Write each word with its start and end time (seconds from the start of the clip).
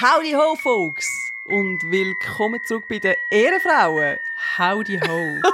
Howdy 0.00 0.32
ho, 0.32 0.56
folks! 0.56 1.30
Und 1.44 1.82
willkommen 1.90 2.58
zurück 2.64 2.84
bei 2.88 2.98
den 3.00 3.16
Ehrenfrauen. 3.30 4.16
Howdy 4.56 4.98
ho. 4.98 5.50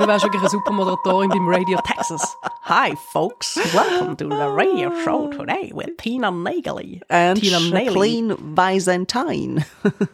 Du 0.00 0.08
wärst 0.08 0.24
wirklich 0.24 0.40
eine 0.40 0.50
super 0.50 0.72
Moderatorin 0.72 1.30
beim 1.30 1.48
Radio 1.48 1.78
Texas. 1.80 2.36
Hi, 2.62 2.96
folks. 2.96 3.54
Welcome 3.72 4.16
to 4.16 4.28
the 4.28 4.46
radio 4.48 4.90
show 5.04 5.28
today 5.28 5.70
with 5.72 5.96
Tina 5.98 6.32
Nagely. 6.32 7.02
And 7.08 7.40
Tina. 7.40 7.60
Jacqueline 7.60 8.34
Weisentine. 8.56 9.64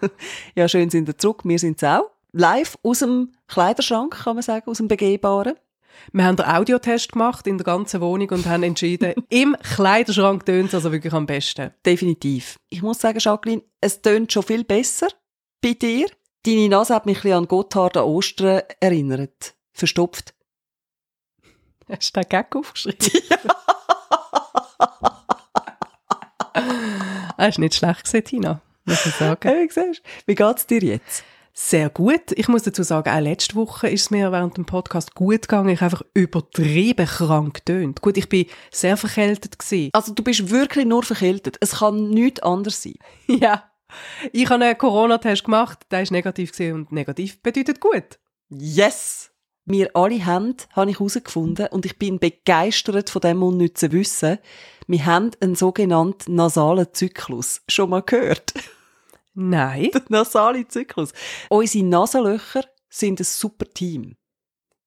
ja, 0.54 0.68
schön 0.68 0.90
sind 0.90 1.08
ihr 1.08 1.16
zurück. 1.16 1.40
Wir 1.44 1.58
sind 1.58 1.82
auch. 1.82 2.10
Live 2.32 2.76
aus 2.82 2.98
dem 2.98 3.30
Kleiderschrank, 3.48 4.24
kann 4.24 4.36
man 4.36 4.42
sagen, 4.42 4.70
aus 4.70 4.76
dem 4.76 4.88
Begehbaren. 4.88 5.54
Wir 6.12 6.24
haben 6.24 6.36
den 6.36 6.46
Audiotest 6.46 7.12
gemacht 7.12 7.46
in 7.46 7.58
der 7.58 7.64
ganzen 7.64 8.00
Wohnung 8.00 8.28
und 8.30 8.46
haben 8.46 8.62
entschieden, 8.62 9.14
im 9.28 9.56
Kleiderschrank 9.62 10.44
tönt 10.46 10.68
es 10.68 10.74
also 10.74 10.92
wirklich 10.92 11.12
am 11.12 11.26
besten. 11.26 11.72
Definitiv. 11.84 12.56
Ich 12.68 12.82
muss 12.82 12.98
sagen, 12.98 13.18
Jacqueline, 13.18 13.62
es 13.80 14.02
tönt 14.02 14.32
schon 14.32 14.42
viel 14.42 14.64
besser 14.64 15.08
bei 15.60 15.74
dir. 15.74 16.08
Deine 16.44 16.68
Nase 16.68 16.94
hat 16.94 17.06
mich 17.06 17.18
ein 17.18 17.22
bisschen 17.22 17.38
an 17.38 17.48
Gotthard 17.48 17.96
an 17.96 18.04
Ostern 18.04 18.62
erinnert. 18.80 19.54
Verstopft. 19.72 20.34
Hast 21.88 22.16
du 22.16 22.20
den 22.20 22.28
Gag 22.28 22.54
aufgeschrieben? 22.56 22.98
Das 27.40 27.56
war 27.56 27.60
nicht 27.60 27.74
schlecht 27.74 28.26
Tina, 28.26 28.60
muss 28.84 29.06
ich 29.06 29.14
sagen. 29.14 29.48
Hey? 29.48 29.68
Wie 30.26 30.34
geht's 30.34 30.66
dir 30.66 30.80
jetzt? 30.80 31.24
Sehr 31.52 31.90
gut. 31.90 32.32
Ich 32.36 32.48
muss 32.48 32.62
dazu 32.62 32.82
sagen, 32.82 33.10
auch 33.10 33.20
letzte 33.20 33.54
Woche 33.54 33.88
ist 33.88 34.02
es 34.02 34.10
mir 34.10 34.32
während 34.32 34.56
dem 34.56 34.66
Podcast 34.66 35.14
gut 35.14 35.42
gegangen. 35.42 35.68
Ich 35.68 35.80
habe 35.80 35.92
einfach 35.92 36.06
übertrieben 36.14 37.06
krank 37.06 37.64
tönt. 37.66 38.00
Gut, 38.00 38.16
ich 38.16 38.28
bin 38.28 38.46
sehr 38.70 38.96
verkältet 38.96 39.58
gewesen. 39.58 39.90
Also 39.92 40.14
du 40.14 40.22
bist 40.22 40.50
wirklich 40.50 40.86
nur 40.86 41.02
verkältet. 41.02 41.56
Es 41.60 41.78
kann 41.78 42.10
nichts 42.10 42.42
anderes 42.42 42.82
sein. 42.82 42.94
Ja. 43.26 43.64
Ich 44.32 44.48
habe 44.48 44.64
einen 44.64 44.78
Corona-Test 44.78 45.44
gemacht, 45.44 45.80
der 45.90 46.02
ist 46.02 46.12
negativ 46.12 46.52
gewesen 46.52 46.74
und 46.74 46.92
negativ 46.92 47.42
bedeutet 47.42 47.80
gut. 47.80 48.20
Yes! 48.48 49.30
Wir 49.64 49.94
alle 49.94 50.24
haben, 50.24 50.56
habe 50.72 50.90
ich 50.90 50.98
herausgefunden, 50.98 51.68
und 51.68 51.86
ich 51.86 51.98
bin 51.98 52.18
begeistert 52.18 53.10
von 53.10 53.20
dem 53.20 53.42
unnützen 53.42 53.92
Wissen, 53.92 54.38
wir 54.86 55.06
haben 55.06 55.30
einen 55.40 55.54
sogenannten 55.54 56.34
nasalen 56.34 56.88
Zyklus. 56.92 57.62
Schon 57.68 57.90
mal 57.90 58.02
gehört? 58.02 58.54
Nein. 59.34 59.90
Der 59.92 60.02
nasale 60.08 60.66
Zyklus. 60.66 61.12
Unsere 61.48 61.84
Nasenlöcher 61.84 62.64
sind 62.88 63.20
ein 63.20 63.24
super 63.24 63.66
Team. 63.66 64.16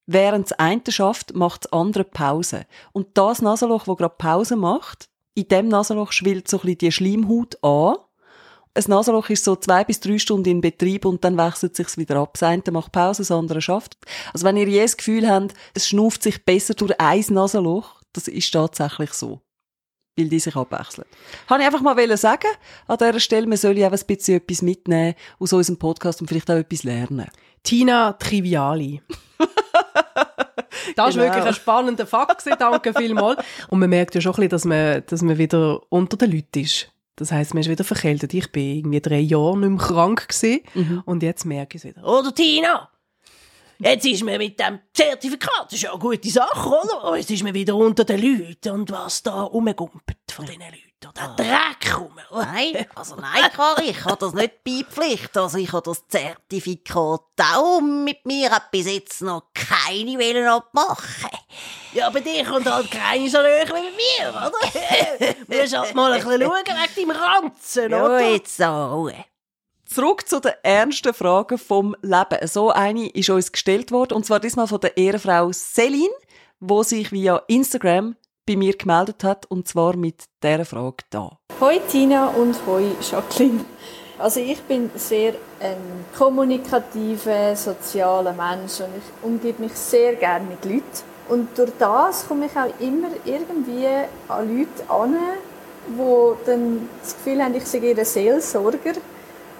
Während 0.06 0.50
das 0.50 0.58
eine 0.58 0.82
schafft, 0.88 1.34
macht 1.34 1.64
das 1.64 1.72
andere 1.72 2.04
Pause. 2.04 2.66
Und 2.92 3.16
das 3.16 3.40
Nasenloch, 3.40 3.84
das 3.84 3.96
gerade 3.96 4.14
Pause 4.18 4.56
macht, 4.56 5.08
in 5.34 5.48
dem 5.48 5.68
Nasenloch 5.68 6.12
schwillt 6.12 6.46
so 6.46 6.58
ein 6.58 6.60
bisschen 6.60 6.78
die 6.78 6.92
Schleimhaut 6.92 7.62
an. 7.62 7.96
Ein 8.74 8.84
Nasenloch 8.88 9.30
ist 9.30 9.44
so 9.44 9.56
zwei 9.56 9.84
bis 9.84 10.00
drei 10.00 10.18
Stunden 10.18 10.48
in 10.48 10.60
Betrieb 10.60 11.04
und 11.04 11.24
dann 11.24 11.38
wechselt 11.38 11.76
sich's 11.76 11.96
wieder 11.96 12.16
ab. 12.16 12.34
Das 12.34 12.42
eine 12.42 12.62
macht 12.70 12.92
Pause, 12.92 13.22
das 13.22 13.30
andere 13.30 13.60
schafft. 13.60 13.96
Also 14.32 14.44
wenn 14.44 14.56
ihr 14.56 14.68
je 14.68 14.82
das 14.82 14.96
Gefühl 14.96 15.28
habt, 15.30 15.54
es 15.74 15.88
schnuft 15.88 16.22
sich 16.22 16.44
besser 16.44 16.74
durch 16.74 16.98
ein 17.00 17.24
Nasenloch, 17.30 18.02
das 18.12 18.28
ist 18.28 18.50
tatsächlich 18.50 19.12
so. 19.12 19.40
Weil 20.16 20.28
die 20.28 20.38
sich 20.38 20.54
abwechseln. 20.54 21.06
Habe 21.48 21.60
ich 21.60 21.66
einfach 21.66 21.80
mal 21.80 22.16
sagen, 22.16 22.46
an 22.86 22.98
dieser 22.98 23.18
Stelle, 23.20 23.46
man 23.48 23.56
soll 23.58 23.76
ja 23.78 23.88
auch 23.88 23.92
ein 23.92 23.98
bisschen 24.06 24.36
etwas 24.36 24.62
mitnehmen 24.62 25.14
aus 25.40 25.52
unserem 25.52 25.78
Podcast 25.78 26.20
und 26.20 26.28
vielleicht 26.28 26.50
auch 26.50 26.56
etwas 26.56 26.84
lernen. 26.84 27.26
Tina 27.64 28.12
Triviali. 28.12 29.02
Das 30.96 31.06
war 31.06 31.10
Genau. 31.10 31.24
wirklich 31.24 31.44
ein 31.44 31.54
spannender 31.54 32.06
Fakt, 32.06 32.44
danke 32.58 32.92
vielmals. 32.94 33.42
Und 33.68 33.80
man 33.80 33.90
merkt 33.90 34.14
ja 34.14 34.20
schon 34.20 34.32
ein 34.32 34.36
bisschen, 34.36 34.50
dass 34.50 34.64
man, 34.64 35.02
dass 35.06 35.22
man 35.22 35.38
wieder 35.38 35.80
unter 35.90 36.16
den 36.16 36.30
Leuten 36.32 36.60
ist. 36.60 36.90
Das 37.16 37.32
heisst, 37.32 37.54
man 37.54 37.62
ist 37.62 37.68
wieder 37.70 37.84
verkältet. 37.84 38.34
Ich 38.34 38.50
bin 38.52 38.76
irgendwie 38.78 39.00
drei 39.00 39.20
Jahre 39.20 39.56
nicht 39.58 39.68
mehr 39.70 39.78
krank 39.78 40.28
gewesen. 40.28 40.60
Und 41.04 41.22
jetzt 41.22 41.44
merke 41.44 41.76
ich 41.76 41.84
es 41.84 41.88
wieder. 41.90 42.04
Oder 42.06 42.34
Tina? 42.34 42.88
Jetzt 43.84 44.06
ist 44.06 44.22
man 44.24 44.38
mit 44.38 44.58
dem 44.58 44.80
Zertifikat, 44.94 45.66
das 45.66 45.74
ist 45.74 45.82
ja 45.82 45.90
eine 45.90 45.98
gute 45.98 46.30
Sache, 46.30 46.68
oder? 46.68 47.04
Und 47.04 47.18
jetzt 47.18 47.30
ist 47.30 47.42
man 47.42 47.52
wieder 47.52 47.74
unter 47.76 48.04
den 48.04 48.18
Leuten 48.20 48.70
und 48.70 48.90
was 48.90 49.22
da 49.22 49.42
rumgumpelt 49.42 50.18
von 50.32 50.46
diesen 50.46 50.60
Leuten. 50.62 50.80
Und 51.06 51.18
der 51.18 51.34
Dreck 51.36 51.98
rum. 51.98 52.18
Nein, 52.32 52.86
also 52.94 53.16
nein, 53.16 53.52
Kari, 53.52 53.90
ich 53.90 54.04
habe 54.06 54.16
das 54.16 54.32
nicht 54.32 54.64
beipflichtet. 54.64 55.36
Also 55.36 55.58
ich 55.58 55.70
habe 55.70 55.82
das 55.84 56.08
Zertifikat 56.08 57.20
auch 57.54 57.80
mit 57.82 58.24
mir 58.24 58.50
hat 58.50 58.70
bis 58.70 58.86
jetzt 58.90 59.20
noch 59.20 59.50
keine 59.52 60.18
Wellen 60.18 60.46
abmachen. 60.48 61.28
Ja, 61.92 62.08
bei 62.08 62.20
dir 62.20 62.42
kommt 62.46 62.64
halt 62.70 62.90
keine 62.90 63.28
so 63.28 63.38
hoch 63.38 63.42
wie 63.44 63.82
mit 63.82 63.96
mir, 63.96 64.30
oder? 64.30 65.60
Musst 65.60 65.76
halt 65.76 65.94
mal 65.94 66.10
ein 66.12 66.24
bisschen 66.24 66.42
schauen 66.42 66.52
wegen 66.64 67.06
deinem 67.08 67.10
Ranzen, 67.22 67.90
Ja, 67.90 68.04
oder? 68.06 68.20
jetzt 68.32 68.56
so 68.56 68.64
Ruhe. 68.64 69.24
Zurück 69.94 70.26
zu 70.28 70.40
den 70.40 70.50
ernsten 70.64 71.14
Fragen 71.14 71.56
vom 71.56 71.94
Leben. 72.02 72.48
So 72.48 72.70
eine 72.70 73.08
ist 73.10 73.30
uns 73.30 73.52
gestellt 73.52 73.92
worden, 73.92 74.14
und 74.14 74.26
zwar 74.26 74.40
diesmal 74.40 74.66
von 74.66 74.80
der 74.80 74.96
Ehrenfrau 74.96 75.52
Celine, 75.52 76.10
wo 76.58 76.82
sich 76.82 77.12
via 77.12 77.40
Instagram 77.46 78.16
bei 78.44 78.56
mir 78.56 78.76
gemeldet 78.76 79.22
hat, 79.22 79.48
und 79.48 79.68
zwar 79.68 79.94
mit 79.94 80.24
dieser 80.42 80.64
Frage 80.64 81.04
da. 81.10 81.38
Hoi 81.60 81.78
Tina 81.88 82.26
und 82.30 82.56
hoi 82.66 82.86
Jacqueline. 83.08 83.64
Also 84.18 84.40
ich 84.40 84.60
bin 84.62 84.90
sehr 84.96 85.34
ein 85.60 85.76
kommunikativer, 86.18 87.54
sozialer 87.54 88.32
Mensch 88.32 88.80
und 88.80 88.96
ich 88.98 89.22
umgebe 89.22 89.62
mich 89.62 89.74
sehr 89.74 90.16
gerne 90.16 90.44
mit 90.44 90.64
Leuten. 90.64 90.82
Und 91.28 91.56
durch 91.56 91.70
das 91.78 92.26
komme 92.26 92.46
ich 92.46 92.56
auch 92.56 92.80
immer 92.80 93.10
irgendwie 93.24 93.86
an 94.26 94.58
Leute 94.58 94.90
an, 94.90 95.16
die 95.86 96.46
dann 96.46 96.88
das 97.00 97.14
Gefühl 97.14 97.44
haben, 97.44 97.54
ich 97.54 97.64
sei 97.64 97.78
ihr 97.78 98.04
Seelsorger 98.04 98.94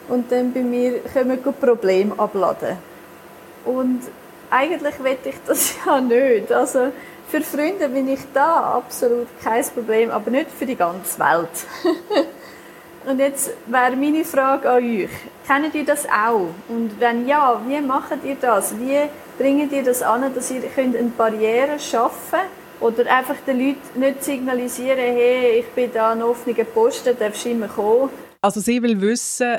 und 0.08 0.30
dann 0.30 0.52
bei 0.52 0.60
mir 0.60 1.00
kommen 1.00 1.38
die 1.44 1.52
Probleme 1.52 2.18
abladen. 2.18 2.78
Und 3.64 4.00
eigentlich 4.50 5.02
will 5.02 5.18
ich 5.24 5.36
das 5.46 5.74
ja 5.86 6.00
nicht. 6.00 6.52
Also 6.52 6.92
für 7.28 7.40
Freunde 7.40 7.88
bin 7.88 8.08
ich 8.08 8.20
da, 8.32 8.74
absolut 8.76 9.28
kein 9.42 9.64
Problem, 9.64 10.10
aber 10.10 10.30
nicht 10.30 10.50
für 10.50 10.66
die 10.66 10.76
ganze 10.76 11.18
Welt. 11.18 11.48
Und 13.06 13.18
jetzt 13.18 13.50
wäre 13.66 13.96
meine 13.96 14.24
Frage 14.24 14.70
an 14.70 14.82
euch. 14.82 15.10
Kennt 15.46 15.74
ihr 15.74 15.84
das 15.84 16.06
auch? 16.06 16.48
Und 16.68 16.98
wenn 16.98 17.26
ja, 17.28 17.60
wie 17.66 17.80
macht 17.80 18.24
ihr 18.24 18.36
das? 18.40 18.78
Wie 18.78 18.98
bringt 19.36 19.72
ihr 19.72 19.82
das 19.82 20.00
an, 20.00 20.34
dass 20.34 20.50
ihr 20.50 20.62
könnt 20.62 20.96
eine 20.96 21.08
Barriere 21.10 21.78
schaffen 21.78 22.30
könnt? 22.30 22.64
Oder 22.80 23.14
einfach 23.14 23.36
den 23.46 23.58
Leuten 23.58 24.00
nicht 24.00 24.24
signalisieren, 24.24 24.98
hey, 24.98 25.60
ich 25.60 25.66
bin 25.74 25.90
da 25.92 26.12
an 26.12 26.22
offenen 26.22 26.66
Posten, 26.66 27.16
darfst 27.18 27.44
du 27.44 27.50
immer 27.50 27.68
kommen. 27.68 28.10
Also 28.40 28.60
sie 28.60 28.82
will 28.82 29.00
wissen, 29.00 29.58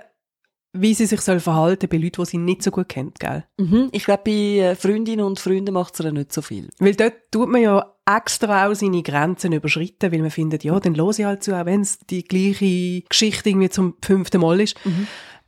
wie 0.81 0.94
sie 0.94 1.06
sich 1.06 1.22
soll 1.22 1.40
verhalten 1.40 1.88
bei 1.90 1.97
Leuten, 1.97 2.24
die 2.24 2.30
sie 2.30 2.38
nicht 2.38 2.63
so 2.63 2.72
gut 2.72 2.90
kennt, 2.90 3.19
gell? 3.19 3.46
Mhm. 3.58 3.90
Ich 3.91 4.06
glaube, 4.06 4.24
bei 4.25 4.31
äh, 4.31 4.75
Freundinnen 4.75 5.25
und 5.25 5.40
Freunden 5.40 5.74
macht 5.74 6.00
es 6.00 6.12
nicht 6.12 6.31
so 6.34 6.41
viel. 6.41 6.69
Weil 6.80 6.96
dort 6.96 7.13
tut 7.31 7.50
man 7.50 7.62
ja 7.62 7.94
extra 8.06 8.68
auch 8.69 8.75
seine 8.75 9.02
Grenzen 9.03 9.53
überschritten, 9.53 10.12
weil 10.12 10.19
man 10.19 10.31
findet, 10.31 10.64
ja, 10.64 10.80
dann 10.80 10.96
höre 10.96 11.09
ich 11.18 11.24
halt 11.25 11.44
zu, 11.44 11.59
auch 11.59 11.66
wenn 11.66 11.81
es 11.81 12.00
die 12.00 12.24
gleiche 12.24 13.02
Geschichte 13.09 13.50
irgendwie 13.50 13.69
zum 13.69 13.96
fünften 14.03 14.41
Mal 14.41 14.62
ist. 14.62 14.75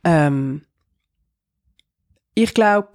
Ähm, 0.04 0.62
ich 2.34 2.54
glaube, 2.54 2.88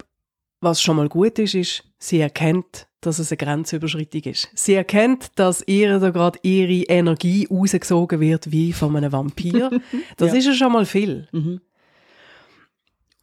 was 0.60 0.80
schon 0.80 0.96
mal 0.96 1.08
gut 1.08 1.38
ist, 1.38 1.54
ist, 1.54 1.84
sie 1.98 2.20
erkennt, 2.20 2.86
dass 3.00 3.18
es 3.18 3.30
eine 3.30 3.36
Grenzüberschreitung 3.36 4.22
ist. 4.22 4.48
Sie 4.54 4.72
erkennt, 4.74 5.32
dass 5.34 5.62
ihr 5.66 5.98
da 5.98 6.08
gerade 6.10 6.38
ihre 6.42 6.84
Energie 6.84 7.46
rausgesogen 7.50 8.18
wird 8.20 8.50
wie 8.50 8.72
von 8.72 8.96
einem 8.96 9.12
Vampir. 9.12 9.70
Das 10.16 10.32
Ja. 10.32 10.38
ist 10.38 10.46
ja 10.46 10.54
schon 10.54 10.72
mal 10.72 10.86
viel. 10.86 11.28
Mhm. 11.32 11.60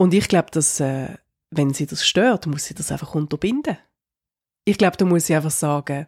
Und 0.01 0.15
ich 0.15 0.27
glaube, 0.27 0.47
dass, 0.49 0.79
äh, 0.79 1.09
wenn 1.51 1.75
sie 1.75 1.85
das 1.85 2.07
stört, 2.07 2.47
muss 2.47 2.65
sie 2.65 2.73
das 2.73 2.91
einfach 2.91 3.13
unterbinden. 3.13 3.77
Ich 4.65 4.79
glaube, 4.79 4.97
da 4.97 5.05
muss 5.05 5.27
sie 5.27 5.35
einfach 5.35 5.51
sagen, 5.51 6.07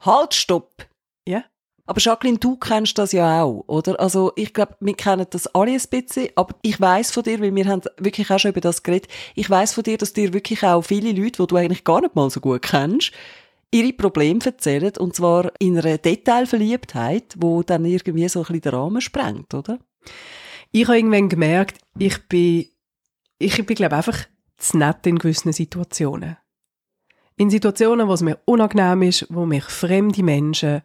Halt, 0.00 0.32
stopp! 0.32 0.86
ja, 1.28 1.44
Aber 1.84 2.00
Jacqueline, 2.00 2.38
du 2.38 2.56
kennst 2.56 2.96
das 2.96 3.12
ja 3.12 3.42
auch, 3.42 3.64
oder? 3.66 4.00
Also 4.00 4.32
ich 4.34 4.54
glaube, 4.54 4.78
wir 4.80 4.94
kennen 4.94 5.26
das 5.28 5.46
alle 5.48 5.72
ein 5.72 5.82
bisschen, 5.90 6.30
aber 6.36 6.54
ich 6.62 6.80
weiß 6.80 7.10
von 7.10 7.22
dir, 7.22 7.38
weil 7.38 7.54
wir 7.54 7.66
haben 7.66 7.82
wirklich 7.98 8.30
auch 8.30 8.38
schon 8.38 8.52
über 8.52 8.62
das 8.62 8.82
geredet, 8.82 9.12
ich 9.34 9.50
weiß 9.50 9.74
von 9.74 9.84
dir, 9.84 9.98
dass 9.98 10.14
dir 10.14 10.32
wirklich 10.32 10.62
auch 10.64 10.80
viele 10.80 11.12
Leute, 11.12 11.42
die 11.42 11.46
du 11.46 11.56
eigentlich 11.56 11.84
gar 11.84 12.00
nicht 12.00 12.16
mal 12.16 12.30
so 12.30 12.40
gut 12.40 12.62
kennst, 12.62 13.12
ihre 13.72 13.92
Probleme 13.92 14.40
erzählen, 14.42 14.96
und 14.96 15.14
zwar 15.14 15.52
in 15.58 15.78
einer 15.78 15.98
Detailverliebtheit, 15.98 17.34
wo 17.36 17.62
dann 17.62 17.84
irgendwie 17.84 18.26
so 18.30 18.38
ein 18.38 18.46
bisschen 18.46 18.60
den 18.62 18.74
Rahmen 18.74 19.02
sprengt, 19.02 19.52
oder? 19.52 19.80
ich 20.72 20.86
habe 20.86 20.98
irgendwann 20.98 21.28
gemerkt, 21.28 21.78
ich 21.98 22.28
bin, 22.28 22.66
ich 23.38 23.64
bin 23.66 23.76
glaube 23.76 23.96
einfach 23.96 24.18
zu 24.56 24.78
nett 24.78 25.06
in 25.06 25.18
gewissen 25.18 25.52
Situationen. 25.52 26.36
In 27.36 27.50
Situationen, 27.50 28.08
wo 28.08 28.14
es 28.14 28.22
mir 28.22 28.38
unangenehm 28.46 29.02
ist, 29.02 29.26
wo 29.28 29.44
mich 29.44 29.64
fremde 29.64 30.22
Menschen 30.22 30.82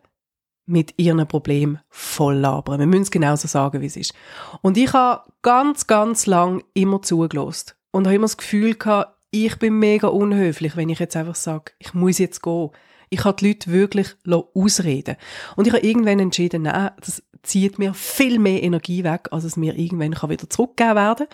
mit 0.65 0.93
ihren 0.97 1.25
Problemen 1.27 1.79
voll 1.89 2.35
labern. 2.35 2.79
Wir 2.79 2.87
müssen 2.87 3.03
es 3.03 3.11
genauso 3.11 3.47
sagen, 3.47 3.81
wie 3.81 3.85
es 3.85 3.97
ist. 3.97 4.13
Und 4.61 4.77
ich 4.77 4.91
habe 4.93 5.23
ganz, 5.41 5.87
ganz 5.87 6.25
lang 6.25 6.63
immer 6.73 7.01
zugelost 7.01 7.77
und 7.91 8.05
habe 8.05 8.15
immer 8.15 8.25
das 8.25 8.37
Gefühl 8.37 8.75
gehabt, 8.75 9.17
ich 9.31 9.57
bin 9.59 9.79
mega 9.79 10.09
unhöflich, 10.09 10.75
wenn 10.75 10.89
ich 10.89 10.99
jetzt 10.99 11.15
einfach 11.15 11.35
sage, 11.35 11.71
ich 11.79 11.93
muss 11.93 12.17
jetzt 12.17 12.41
gehen. 12.43 12.69
Ich 13.09 13.23
habe 13.23 13.37
die 13.37 13.49
Leute 13.49 13.71
wirklich 13.71 14.15
ausreden 14.53 15.15
Und 15.55 15.67
ich 15.67 15.73
habe 15.73 15.85
irgendwann 15.85 16.19
entschieden, 16.19 16.63
nein, 16.63 16.91
das, 16.99 17.23
zieht 17.43 17.79
mir 17.79 17.93
viel 17.93 18.39
mehr 18.39 18.61
Energie 18.63 19.03
weg, 19.03 19.29
als 19.31 19.43
es 19.43 19.57
mir 19.57 19.77
irgendwann 19.77 20.13
kann 20.13 20.29
wieder 20.29 20.49
zurückgeben 20.49 20.95
werden 20.95 21.27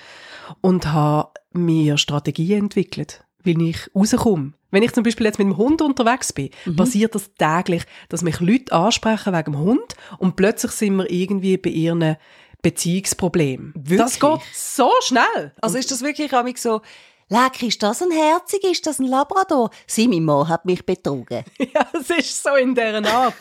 und 0.62 0.92
habe 0.92 1.32
mir 1.54 1.98
Strategien 1.98 2.66
entwickelt, 2.66 3.24
wie 3.44 3.70
ich 3.70 3.90
rauskomme. 3.96 4.54
Wenn 4.70 4.84
ich 4.84 4.94
zum 4.94 5.04
Beispiel 5.04 5.26
jetzt 5.26 5.40
mit 5.40 5.48
dem 5.48 5.58
Hund 5.58 5.82
unterwegs 5.82 6.34
bin, 6.34 6.50
passiert 6.76 7.16
das 7.16 7.32
täglich, 7.36 7.84
dass 8.10 8.22
mich 8.22 8.40
Leute 8.42 8.74
ansprechen 8.74 9.34
wegen 9.34 9.54
dem 9.54 9.60
Hund 9.60 9.96
und 10.18 10.36
plötzlich 10.36 10.72
sind 10.72 10.98
wir 10.98 11.10
irgendwie 11.10 11.58
bei 11.58 11.70
ihren 11.70 12.18
Beziehungsproblemen. 12.62 13.74
Das 13.76 14.22
Wirklich? 14.22 14.42
geht 14.42 14.54
so 14.54 14.92
schnell. 15.02 15.54
Also 15.62 15.78
ist 15.78 15.92
das 15.92 16.02
wirklich 16.02 16.34
amig 16.34 16.58
so, 16.58 16.82
Leck, 17.30 17.62
ist 17.62 17.84
das 17.84 18.02
ein 18.02 18.12
Herzig? 18.12 18.64
Ist 18.64 18.88
das 18.88 19.00
ein 19.00 19.06
Labrador? 19.06 19.70
Sie, 19.86 20.08
mein 20.08 20.24
Mann 20.24 20.48
hat 20.48 20.66
mich 20.66 20.86
betrogen. 20.86 21.44
Ja, 21.60 21.86
es 21.92 22.10
ist 22.10 22.42
so 22.42 22.56
in 22.56 22.74
dieser 22.74 23.06
Art. 23.06 23.34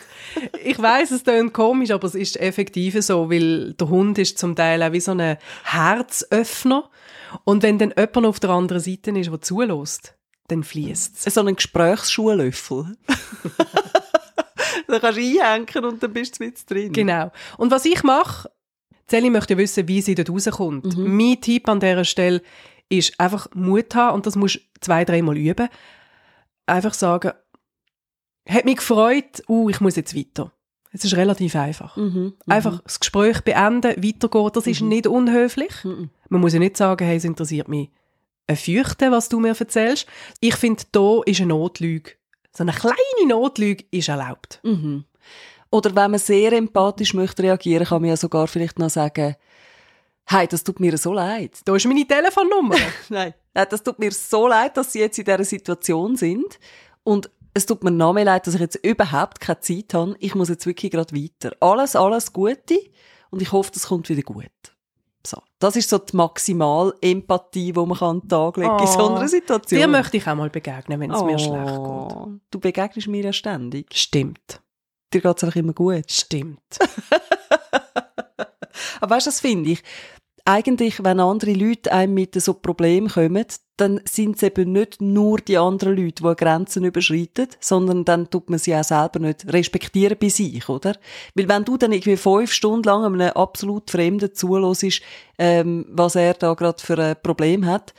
Ich 0.65 0.81
weiß, 0.81 1.12
es 1.12 1.23
klingt 1.23 1.55
komisch, 1.55 1.93
aber 1.93 2.09
es 2.09 2.17
ist 2.17 2.37
effektiv 2.41 3.00
so, 3.00 3.31
weil 3.31 3.75
der 3.75 3.88
Hund 3.88 4.19
ist 4.19 4.38
zum 4.38 4.56
Teil 4.56 4.83
auch 4.83 4.91
wie 4.91 5.00
so 5.00 5.12
ein 5.12 5.38
Herzöffner. 5.62 6.91
Und 7.44 7.62
wenn 7.62 7.79
dann 7.79 7.94
jemand 7.97 8.27
auf 8.27 8.41
der 8.41 8.50
anderen 8.50 8.81
Seite 8.81 9.12
ist, 9.12 9.31
der 9.31 9.41
zulässt, 9.41 10.15
dann 10.49 10.65
fließt 10.65 11.25
es. 11.25 11.35
so 11.35 11.41
ein 11.43 11.55
Gesprächsschuhlöffel. 11.55 12.97
da 14.88 14.99
kannst 14.99 15.19
du 15.19 15.41
einhängen 15.41 15.85
und 15.85 16.03
dann 16.03 16.12
bist 16.12 16.41
du 16.41 16.44
mit 16.44 16.69
drin. 16.69 16.93
Genau. 16.93 17.31
Und 17.56 17.71
was 17.71 17.85
ich 17.85 18.03
mache, 18.03 18.50
Sally 19.09 19.31
möchte 19.31 19.56
wissen, 19.56 19.87
wie 19.87 20.03
sie 20.03 20.17
dort 20.17 20.31
rauskommt. 20.31 20.97
Mein 20.97 21.41
Tipp 21.41 21.69
an 21.69 21.79
dieser 21.79 22.05
Stelle 22.05 22.43
ist 22.88 23.19
einfach 23.19 23.49
Mut 23.55 23.94
haben 23.94 24.15
und 24.15 24.27
das 24.27 24.37
musst 24.37 24.56
du 24.56 24.61
zwei, 24.81 25.05
dreimal 25.05 25.37
üben. 25.37 25.69
Einfach 26.67 26.94
sagen, 26.94 27.33
hat 28.49 28.65
mich 28.65 28.77
gefreut, 28.77 29.43
uh, 29.49 29.71
ich 29.71 29.81
muss 29.81 29.97
jetzt 29.97 30.17
weiter. 30.17 30.53
Es 30.93 31.05
ist 31.05 31.17
relativ 31.17 31.55
einfach. 31.56 31.97
Mhm. 31.97 32.35
Einfach 32.47 32.81
das 32.81 33.00
Gespräch 33.00 33.43
beenden, 33.43 34.03
weitergehen, 34.03 34.50
das 34.55 34.67
ist 34.67 34.81
nicht 34.81 35.06
unhöflich. 35.06 35.85
Mhm. 35.85 36.11
Man 36.29 36.41
muss 36.41 36.55
ja 36.55 36.59
nicht 36.59 36.77
sagen, 36.77 37.05
hey, 37.06 37.17
es 37.17 37.25
interessiert 37.25 37.69
mich 37.69 37.91
ein 38.47 38.56
Fürchte, 38.56 39.11
was 39.11 39.29
du 39.29 39.41
mir 39.41 39.59
erzählst. 39.59 40.06
Ich 40.41 40.55
finde, 40.55 40.85
da 40.93 41.21
ist 41.25 41.41
eine 41.41 41.49
Notlüge. 41.49 42.12
So 42.53 42.62
eine 42.62 42.73
kleine 42.73 43.29
Notlüge 43.29 43.85
ist 43.91 44.09
erlaubt. 44.09 44.61
Mhm. 44.62 45.05
Oder 45.71 45.94
wenn 45.94 46.12
man 46.12 46.21
sehr 46.21 46.53
empathisch 46.53 47.12
möchte 47.12 47.43
reagieren, 47.43 47.87
kann 47.87 48.00
man 48.00 48.11
ja 48.11 48.17
sogar 48.17 48.47
vielleicht 48.47 48.79
noch 48.79 48.91
sagen, 48.91 49.35
hey, 50.26 50.46
das 50.46 50.64
tut 50.64 50.81
mir 50.81 50.96
so 50.99 51.12
leid. 51.12 51.58
Da 51.64 51.75
ist 51.76 51.87
meine 51.87 52.06
Telefonnummer. 52.06 52.76
Nein. 53.08 53.34
Nein, 53.55 53.67
das 53.70 53.82
tut 53.82 53.99
mir 53.99 54.12
so 54.12 54.46
leid, 54.49 54.76
dass 54.76 54.93
Sie 54.93 55.00
jetzt 55.00 55.19
in 55.19 55.25
dieser 55.25 55.44
Situation 55.44 56.17
sind. 56.17 56.58
Und 57.05 57.31
es 57.55 57.64
tut 57.67 57.82
mir 57.84 57.90
noch 57.90 58.12
mehr 58.12 58.25
leid, 58.26 58.46
dass 58.46 58.55
ich 58.55 58.61
jetzt 58.61 58.76
überhaupt 58.84 59.40
keine 59.40 59.61
Zeit 59.61 59.94
habe. 59.94 60.14
Ich 60.19 60.34
muss 60.34 60.49
jetzt 60.50 60.67
wirklich 60.67 60.93
gerade 60.93 61.14
weiter. 61.14 61.56
Alles, 61.61 61.96
alles 61.96 62.32
Gute. 62.32 62.78
Und 63.31 63.40
ich 63.40 63.50
hoffe, 63.52 63.70
das 63.73 63.87
kommt 63.87 64.08
wieder 64.08 64.23
gut. 64.23 64.44
So. 65.26 65.38
Das 65.58 65.75
ist 65.75 65.88
so 65.88 65.99
die 65.99 66.14
Maximal-Empathie, 66.17 67.73
die 67.73 67.81
man 67.81 67.99
an 67.99 68.20
den 68.20 68.28
Tag 68.28 68.56
legen 68.58 68.69
kann 68.69 68.81
in 68.81 68.87
so 68.87 68.99
Oh. 69.00 69.14
einer 69.17 69.26
Situation. 69.28 69.81
Dir 69.81 69.88
möchte 69.88 70.17
ich 70.19 70.26
auch 70.28 70.34
mal 70.37 70.50
begegnen, 70.50 71.00
wenn 71.00 71.11
es 71.11 71.23
mir 71.23 71.34
Oh. 71.34 71.38
schlecht 71.38 72.28
geht. 72.28 72.40
Du 72.50 72.61
begegnest 72.61 73.08
mir 73.08 73.25
ja 73.25 73.32
ständig. 73.32 73.87
Stimmt. 73.94 74.61
Dir 75.12 75.20
geht 75.20 75.37
es 75.37 75.43
einfach 75.44 75.56
immer 75.56 75.73
gut. 75.73 76.11
Stimmt. 76.11 76.61
Aber 79.00 79.14
weißt 79.17 79.26
du, 79.26 79.31
das 79.31 79.40
finde 79.40 79.70
ich. 79.70 79.82
Eigentlich, 80.49 81.03
wenn 81.03 81.19
andere 81.19 81.55
Leute 81.55 81.91
einem 81.93 82.15
mit 82.15 82.41
so 82.41 82.55
Problemen 82.55 83.09
kommen, 83.09 83.45
dann 83.77 84.01
sind 84.09 84.37
es 84.37 84.45
eben 84.45 84.71
nicht 84.71 85.03
nur 85.03 85.39
die 85.39 85.59
anderen 85.59 85.97
Leute, 85.97 86.23
die 86.23 86.37
Grenzen 86.37 86.85
überschreiten, 86.85 87.49
sondern 87.59 88.05
dann 88.05 88.31
tut 88.31 88.49
man 88.49 88.61
sie 88.61 88.77
auch 88.77 88.85
selber 88.85 89.19
nicht 89.19 89.53
respektieren 89.53 90.17
bei 90.21 90.29
sich, 90.29 90.69
oder? 90.69 90.97
Weil 91.35 91.49
wenn 91.49 91.65
du 91.65 91.77
dann 91.77 91.91
irgendwie 91.91 92.17
fünf 92.17 92.53
Stunden 92.53 92.85
lang 92.85 93.05
einem 93.05 93.33
absolut 93.33 93.91
Fremden 93.91 94.35
zuhörst, 94.35 95.03
ähm, 95.37 95.85
was 95.91 96.15
er 96.15 96.35
da 96.35 96.55
gerade 96.55 96.81
für 96.81 96.97
ein 96.97 97.17
Problem 97.21 97.67
hat, 97.67 97.93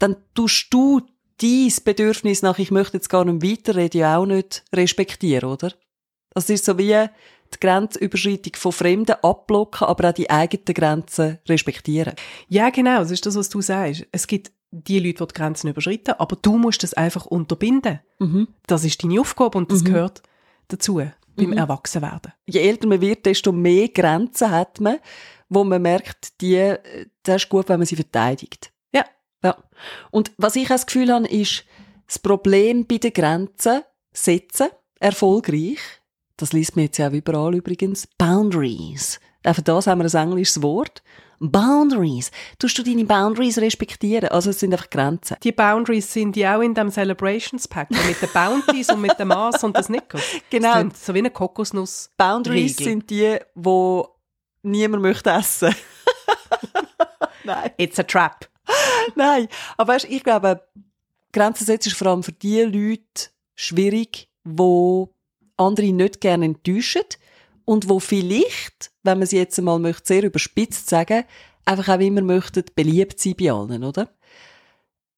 dann 0.00 0.16
tust 0.34 0.66
du 0.70 1.00
dein 1.40 1.72
Bedürfnis 1.84 2.42
nach, 2.42 2.58
ich 2.58 2.72
möchte 2.72 2.96
jetzt 2.96 3.08
gar 3.08 3.24
nicht 3.24 3.48
weiterreden, 3.48 4.04
auch 4.04 4.26
nicht 4.26 4.64
respektieren, 4.74 5.48
oder? 5.48 5.72
Das 6.30 6.50
ist 6.50 6.64
so 6.64 6.76
wie 6.76 7.06
die 7.54 7.66
Grenzüberschreitung 7.66 8.54
von 8.56 8.72
Fremden 8.72 9.16
abblocken, 9.22 9.86
aber 9.86 10.10
auch 10.10 10.14
die 10.14 10.30
eigenen 10.30 10.74
Grenzen 10.74 11.38
respektieren. 11.48 12.14
Ja, 12.48 12.70
genau, 12.70 12.98
das 12.98 13.10
ist 13.10 13.26
das, 13.26 13.36
was 13.36 13.48
du 13.48 13.60
sagst. 13.60 14.06
Es 14.12 14.26
gibt 14.26 14.52
die 14.70 14.98
Leute, 14.98 15.24
die 15.24 15.32
die 15.32 15.34
Grenzen 15.34 15.68
überschreiten, 15.68 16.14
aber 16.18 16.36
du 16.36 16.58
musst 16.58 16.82
das 16.82 16.94
einfach 16.94 17.26
unterbinden. 17.26 18.00
Mhm. 18.18 18.48
Das 18.66 18.84
ist 18.84 19.02
deine 19.02 19.20
Aufgabe 19.20 19.58
und 19.58 19.70
das 19.70 19.84
gehört 19.84 20.22
dazu 20.68 21.00
beim 21.36 21.52
Erwachsenwerden. 21.52 22.32
Je 22.46 22.60
älter 22.60 22.86
man 22.86 23.00
wird, 23.00 23.26
desto 23.26 23.52
mehr 23.52 23.88
Grenzen 23.88 24.50
hat 24.50 24.80
man, 24.80 24.98
wo 25.48 25.64
man 25.64 25.82
merkt, 25.82 26.40
die, 26.40 26.56
äh, 26.56 27.06
das 27.22 27.42
ist 27.42 27.48
gut, 27.48 27.68
wenn 27.68 27.78
man 27.78 27.86
sie 27.86 27.96
verteidigt. 27.96 28.72
Ja. 28.92 29.04
Ja. 29.42 29.56
Und 30.10 30.32
was 30.36 30.56
ich 30.56 30.66
auch 30.66 30.70
das 30.70 30.86
Gefühl 30.86 31.12
habe, 31.12 31.26
ist, 31.28 31.64
das 32.06 32.18
Problem 32.18 32.86
bei 32.86 32.98
den 32.98 33.12
Grenzen 33.12 33.82
setzen, 34.12 34.68
erfolgreich, 35.00 35.78
das 36.36 36.52
liest 36.52 36.76
man 36.76 36.86
jetzt 36.86 36.98
ja 36.98 37.08
auch 37.08 37.12
überall 37.12 37.54
übrigens, 37.54 38.06
Boundaries. 38.18 39.20
Auch 39.44 39.54
für 39.54 39.62
das 39.62 39.86
haben 39.86 40.02
wir 40.02 40.12
ein 40.12 40.28
englisches 40.28 40.62
Wort. 40.62 41.02
Boundaries. 41.40 42.30
Tust 42.58 42.78
du 42.78 42.82
deine 42.82 43.04
Boundaries 43.04 43.58
respektieren? 43.58 44.28
Also 44.30 44.50
es 44.50 44.60
sind 44.60 44.72
einfach 44.72 44.88
Grenzen. 44.88 45.36
Die 45.42 45.52
Boundaries 45.52 46.10
sind 46.12 46.36
ja 46.36 46.56
auch 46.56 46.62
in 46.62 46.74
dem 46.74 46.90
Celebrations 46.90 47.68
Pack 47.68 47.90
mit 47.90 48.22
den 48.22 48.30
Bounties 48.32 48.88
und 48.90 49.00
mit 49.00 49.18
dem 49.18 49.28
Maß 49.28 49.64
und 49.64 49.76
den 49.76 49.82
Snickers. 49.82 50.22
Genau. 50.50 50.84
Das 50.84 51.04
so 51.04 51.12
wie 51.12 51.18
eine 51.18 51.30
Kokosnuss. 51.30 52.10
Boundaries 52.16 52.78
Riegel. 52.78 52.84
sind 52.84 53.10
die, 53.10 53.38
wo 53.54 54.08
niemand 54.62 55.02
möchte 55.02 55.30
essen. 55.30 55.74
Nein. 57.44 57.70
It's 57.76 57.98
a 57.98 58.02
trap. 58.02 58.48
Nein, 59.14 59.48
aber 59.76 59.94
weißt, 59.94 60.06
ich 60.06 60.22
glaube, 60.22 60.62
Grenzen 61.32 61.64
setzen 61.64 61.90
ist 61.90 61.98
vor 61.98 62.08
allem 62.08 62.22
für 62.22 62.32
die 62.32 62.62
Leute 62.62 63.30
schwierig, 63.54 64.28
wo 64.44 65.13
andere 65.56 65.92
nicht 65.92 66.20
gerne 66.20 66.46
enttäuschen 66.46 67.02
und 67.64 67.88
wo 67.88 67.98
vielleicht, 67.98 68.90
wenn 69.02 69.18
man 69.18 69.26
sie 69.26 69.38
jetzt 69.38 69.58
einmal 69.58 69.78
möchte, 69.78 70.06
sehr 70.06 70.24
überspitzt 70.24 70.88
sagen, 70.88 71.24
einfach 71.64 71.96
auch 71.96 72.00
immer 72.00 72.22
möchten 72.22 72.64
beliebt 72.74 73.20
sein 73.20 73.34
bei 73.38 73.50
allen, 73.50 73.84
oder? 73.84 74.08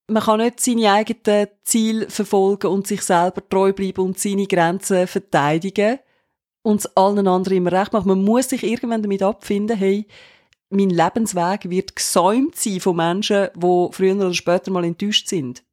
Man 0.09 0.23
kann 0.23 0.39
nicht 0.39 0.61
seine 0.61 0.93
eigenen 0.93 1.49
Ziele 1.65 2.09
verfolgen 2.09 2.69
und 2.69 2.87
sich 2.87 3.03
selber 3.03 3.47
treu 3.49 3.73
bleiben 3.73 4.05
und 4.05 4.19
seine 4.19 4.47
Grenzen 4.47 5.09
verteidigen 5.09 5.99
und 6.63 6.81
es 6.81 6.97
allen 6.97 7.27
anderen 7.27 7.57
immer 7.59 7.73
recht 7.73 7.93
machen. 7.93 8.09
Man 8.09 8.25
muss 8.25 8.51
sich 8.51 8.63
irgendwann 8.63 9.03
damit 9.03 9.23
abfinden, 9.23 9.77
hey, 9.77 10.07
mein 10.69 10.91
Lebensweg 10.91 11.71
wird 11.71 11.97
gesäumt 11.97 12.57
sein 12.57 12.81
von 12.81 12.97
Menschen, 12.97 13.49
die 13.55 13.89
früher 13.93 14.17
oder 14.17 14.35
später 14.35 14.71
mal 14.71 14.85
enttäuscht 14.85 15.29
sind. 15.29 15.65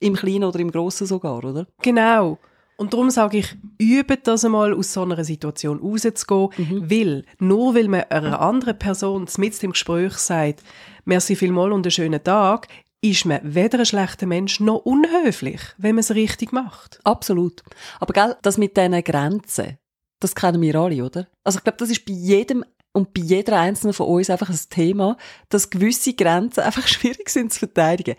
Im 0.00 0.14
Kleinen 0.14 0.44
oder 0.44 0.58
im 0.58 0.70
Grossen 0.70 1.06
sogar, 1.06 1.44
oder? 1.44 1.66
Genau. 1.82 2.38
Und 2.76 2.92
darum 2.92 3.10
sage 3.10 3.38
ich, 3.38 3.56
übe 3.78 4.16
das 4.16 4.44
einmal, 4.44 4.74
aus 4.74 4.92
so 4.92 5.02
einer 5.02 5.22
Situation 5.24 5.78
rauszugehen, 5.78 6.90
weil, 6.90 7.24
nur 7.38 7.74
weil 7.74 7.88
man 7.88 8.04
einer 8.04 8.40
anderen 8.40 8.78
Person 8.78 9.28
mit 9.38 9.62
im 9.62 9.72
Gespräch 9.72 10.14
sagt, 10.14 10.62
merci 11.04 11.36
vielmal 11.36 11.72
und 11.72 11.86
einen 11.86 11.92
schönen 11.92 12.22
Tag, 12.22 12.66
ist 13.00 13.26
man 13.26 13.40
weder 13.42 13.80
ein 13.80 13.86
schlechter 13.86 14.26
Mensch 14.26 14.60
noch 14.60 14.78
unhöflich, 14.78 15.60
wenn 15.76 15.94
man 15.94 16.00
es 16.00 16.14
richtig 16.14 16.52
macht. 16.52 17.00
Absolut. 17.04 17.62
Aber 18.00 18.12
gell, 18.14 18.36
das 18.42 18.56
mit 18.56 18.76
diesen 18.76 19.04
Grenzen, 19.04 19.78
das 20.20 20.34
kennen 20.34 20.62
wir 20.62 20.74
alle, 20.76 21.04
oder? 21.04 21.28
Also 21.44 21.58
ich 21.58 21.64
glaube, 21.64 21.76
das 21.78 21.90
ist 21.90 22.06
bei 22.06 22.14
jedem 22.14 22.64
und 22.92 23.12
bei 23.12 23.20
jeder 23.20 23.60
einzelnen 23.60 23.92
von 23.92 24.06
uns 24.06 24.30
einfach 24.30 24.48
ein 24.48 24.58
Thema, 24.70 25.18
dass 25.50 25.68
gewisse 25.68 26.14
Grenzen 26.14 26.60
einfach 26.64 26.88
schwierig 26.88 27.28
sind 27.28 27.52
zu 27.52 27.58
verteidigen. 27.58 28.16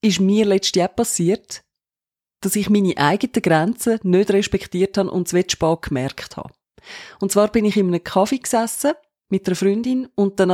Ist 0.00 0.20
mir 0.20 0.46
letztes 0.46 0.78
Jahr 0.78 0.88
passiert, 0.88 1.63
dass 2.44 2.56
ich 2.56 2.70
meine 2.70 2.96
eigenen 2.96 3.42
Grenzen 3.42 3.98
nicht 4.02 4.30
respektiert 4.30 4.98
habe 4.98 5.10
und 5.10 5.32
es 5.32 5.52
spät 5.52 5.82
gemerkt 5.82 6.36
habe. 6.36 6.52
Und 7.20 7.32
zwar 7.32 7.48
bin 7.48 7.64
ich 7.64 7.76
in 7.76 7.88
einem 7.88 8.04
Kaffee 8.04 8.38
gesessen 8.38 8.92
mit 9.30 9.46
einer 9.46 9.56
Freundin 9.56 10.08
und 10.14 10.38
dann 10.38 10.50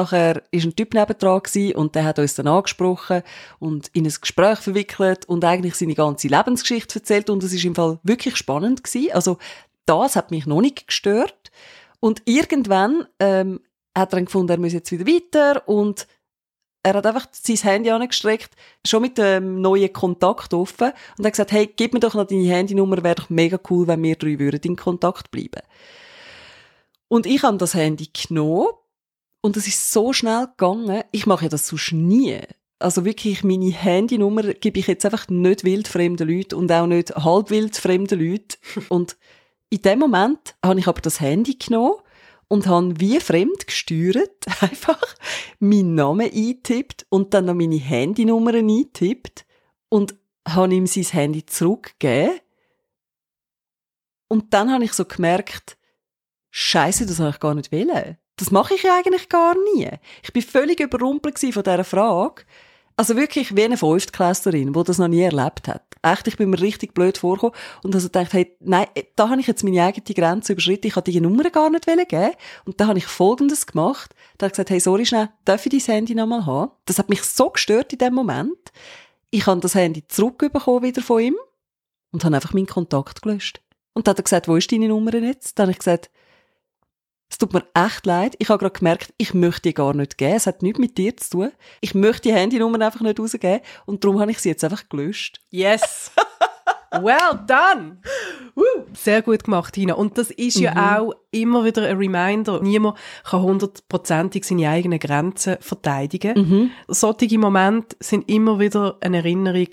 ist 0.52 0.64
ein 0.64 0.76
Typ 0.76 0.94
nebendran 0.94 1.42
und 1.74 1.94
der 1.94 2.04
hat 2.04 2.18
uns 2.18 2.34
dann 2.34 2.46
angesprochen 2.46 3.22
und 3.58 3.88
in 3.88 4.06
ein 4.06 4.14
Gespräch 4.20 4.60
verwickelt 4.60 5.28
und 5.28 5.44
eigentlich 5.44 5.74
seine 5.74 5.94
ganze 5.94 6.28
Lebensgeschichte 6.28 7.00
erzählt 7.00 7.30
und 7.30 7.42
es 7.42 7.52
ist 7.52 7.64
im 7.64 7.74
Fall 7.74 7.98
wirklich 8.04 8.36
spannend 8.36 8.84
gewesen. 8.84 9.12
Also 9.12 9.38
das 9.86 10.14
hat 10.14 10.30
mich 10.30 10.46
noch 10.46 10.60
nicht 10.60 10.86
gestört 10.86 11.50
und 11.98 12.22
irgendwann 12.24 13.06
ähm, 13.18 13.60
hat 13.96 14.12
er 14.12 14.16
dann 14.16 14.26
gefunden, 14.26 14.52
er 14.52 14.58
muss 14.58 14.72
jetzt 14.72 14.92
wieder 14.92 15.06
weiter 15.06 15.68
und 15.68 16.06
er 16.82 16.94
hat 16.94 17.06
einfach 17.06 17.26
sein 17.32 17.56
Handy 17.56 17.90
angestreckt, 17.90 18.50
schon 18.86 19.02
mit 19.02 19.18
dem 19.18 19.60
neuen 19.60 19.92
Kontakt 19.92 20.54
offen 20.54 20.92
und 21.18 21.26
hat 21.26 21.32
gesagt, 21.32 21.52
hey, 21.52 21.66
gib 21.74 21.92
mir 21.92 22.00
doch 22.00 22.14
noch 22.14 22.26
deine 22.26 22.48
Handynummer, 22.48 23.02
wäre 23.02 23.16
doch 23.16 23.30
mega 23.30 23.58
cool, 23.68 23.86
wenn 23.86 24.02
wir 24.02 24.16
drei 24.16 24.38
würden 24.38 24.60
in 24.62 24.76
Kontakt 24.76 25.30
bleiben. 25.30 25.62
Und 27.08 27.26
ich 27.26 27.42
habe 27.42 27.58
das 27.58 27.74
Handy 27.74 28.08
genommen 28.12 28.68
und 29.42 29.56
es 29.56 29.66
ist 29.66 29.92
so 29.92 30.12
schnell 30.12 30.46
gegangen, 30.46 31.02
ich 31.12 31.26
mache 31.26 31.44
ja 31.44 31.48
das 31.48 31.66
sonst 31.66 31.92
nie. 31.92 32.40
Also 32.78 33.04
wirklich, 33.04 33.44
meine 33.44 33.70
Handynummer 33.70 34.54
gebe 34.54 34.78
ich 34.78 34.86
jetzt 34.86 35.04
einfach 35.04 35.28
nicht 35.28 35.64
wildfremden 35.64 36.28
Leuten 36.28 36.54
und 36.54 36.72
auch 36.72 36.86
nicht 36.86 37.14
halbwildfremden 37.14 38.18
Leuten. 38.18 38.56
und 38.88 39.16
in 39.68 39.82
dem 39.82 39.98
Moment 39.98 40.54
habe 40.64 40.80
ich 40.80 40.88
aber 40.88 41.00
das 41.00 41.20
Handy 41.20 41.56
genommen 41.56 41.96
und 42.50 42.66
habe 42.66 42.98
wie 42.98 43.20
fremd 43.20 43.66
gesteuert 43.66 44.44
einfach 44.60 45.00
meinen 45.60 45.94
Namen 45.94 46.30
eingetippt 46.30 47.06
und 47.08 47.32
dann 47.32 47.46
noch 47.46 47.54
meine 47.54 47.76
Handynummer 47.76 48.54
eingetippt 48.54 49.46
und 49.88 50.16
habe 50.46 50.74
ihm 50.74 50.86
sein 50.86 51.04
Handy 51.04 51.46
zurückgegeben. 51.46 52.40
Und 54.28 54.52
dann 54.52 54.72
habe 54.72 54.84
ich 54.84 54.92
so 54.92 55.04
gemerkt, 55.04 55.78
Scheiße, 56.50 57.06
das 57.06 57.20
habe 57.20 57.30
ich 57.30 57.40
gar 57.40 57.54
nicht 57.54 57.70
wollen. 57.70 58.18
Das 58.34 58.50
mache 58.50 58.74
ich 58.74 58.82
ja 58.82 58.96
eigentlich 58.96 59.28
gar 59.28 59.54
nie. 59.74 59.88
Ich 60.24 60.32
bin 60.32 60.42
völlig 60.42 60.80
überrumpelt 60.80 61.38
von 61.38 61.62
dieser 61.62 61.84
Frage. 61.84 62.42
Also 62.96 63.16
wirklich 63.16 63.56
wie 63.56 63.64
eine 63.64 63.78
Fünftklässlerin, 63.78 64.72
die 64.72 64.84
das 64.84 64.98
noch 64.98 65.08
nie 65.08 65.22
erlebt 65.22 65.68
hat. 65.68 65.82
Echt, 66.02 66.28
ich 66.28 66.36
bin 66.36 66.50
mir 66.50 66.60
richtig 66.60 66.92
blöd 66.94 67.18
vorgekommen 67.18 67.54
und 67.82 67.94
also 67.94 68.08
gedacht, 68.08 68.32
hey, 68.32 68.56
nein, 68.60 68.86
da 69.16 69.28
habe 69.28 69.40
ich 69.40 69.46
jetzt 69.46 69.64
meine 69.64 69.82
eigene 69.82 70.14
Grenze 70.14 70.52
überschritten, 70.52 70.86
ich 70.86 70.96
habe 70.96 71.10
die 71.10 71.20
Nummer 71.20 71.48
gar 71.50 71.70
nicht 71.70 71.86
geben 71.86 72.32
und 72.64 72.80
da 72.80 72.86
habe 72.86 72.98
ich 72.98 73.06
Folgendes 73.06 73.66
gemacht. 73.66 74.14
Da 74.36 74.44
habe 74.44 74.48
ich 74.48 74.52
gesagt, 74.52 74.70
hey, 74.70 74.80
sorry 74.80 75.06
schnell, 75.06 75.30
darf 75.44 75.64
ich 75.64 75.72
dein 75.72 75.94
Handy 75.94 76.14
nochmal 76.14 76.44
haben? 76.46 76.72
Das 76.84 76.98
hat 76.98 77.08
mich 77.08 77.22
so 77.22 77.50
gestört 77.50 77.92
in 77.92 77.98
dem 77.98 78.14
Moment. 78.14 78.72
Ich 79.30 79.46
habe 79.46 79.60
das 79.60 79.74
Handy 79.74 80.06
zurückbekommen 80.08 80.82
wieder 80.82 81.02
von 81.02 81.20
ihm 81.20 81.36
und 82.12 82.24
habe 82.24 82.34
einfach 82.34 82.52
meinen 82.52 82.66
Kontakt 82.66 83.22
gelöscht. 83.22 83.60
Und 83.92 84.06
dann 84.06 84.12
hat 84.12 84.20
er 84.20 84.24
gesagt, 84.24 84.48
wo 84.48 84.56
ist 84.56 84.70
deine 84.72 84.88
Nummer 84.88 85.14
jetzt? 85.14 85.58
Dann 85.58 85.64
habe 85.64 85.72
ich 85.72 85.78
gesagt, 85.78 86.10
es 87.30 87.38
tut 87.38 87.52
mir 87.52 87.64
echt 87.74 88.04
leid. 88.06 88.34
Ich 88.38 88.48
habe 88.48 88.58
gerade 88.58 88.76
gemerkt, 88.78 89.14
ich 89.16 89.32
möchte 89.34 89.62
die 89.62 89.74
gar 89.74 89.94
nicht 89.94 90.18
geben. 90.18 90.34
Es 90.34 90.46
hat 90.46 90.62
nichts 90.62 90.78
mit 90.80 90.98
dir 90.98 91.16
zu 91.16 91.30
tun. 91.30 91.52
Ich 91.80 91.94
möchte 91.94 92.22
die 92.28 92.34
Handynummer 92.34 92.84
einfach 92.84 93.00
nicht 93.02 93.20
rausgeben. 93.20 93.60
Und 93.86 94.02
darum 94.04 94.20
habe 94.20 94.32
ich 94.32 94.40
sie 94.40 94.48
jetzt 94.48 94.64
einfach 94.64 94.88
gelöscht. 94.88 95.40
Yes! 95.50 96.10
well 96.92 97.38
done! 97.46 97.98
Sehr 98.94 99.22
gut 99.22 99.44
gemacht, 99.44 99.74
Tina. 99.74 99.94
Und 99.94 100.18
das 100.18 100.30
ist 100.32 100.58
ja 100.58 100.72
Mhm. 100.74 100.78
auch 100.78 101.14
immer 101.30 101.64
wieder 101.64 101.86
ein 101.86 101.96
Reminder. 101.96 102.60
Niemand 102.60 102.98
kann 103.24 103.42
hundertprozentig 103.42 104.44
seine 104.44 104.68
eigenen 104.68 104.98
Grenzen 104.98 105.56
verteidigen. 105.60 106.34
Mhm. 106.36 106.70
Solche 106.88 107.38
Momente 107.38 107.96
sind 108.00 108.28
immer 108.28 108.58
wieder 108.58 108.96
eine 109.00 109.18
Erinnerung, 109.18 109.68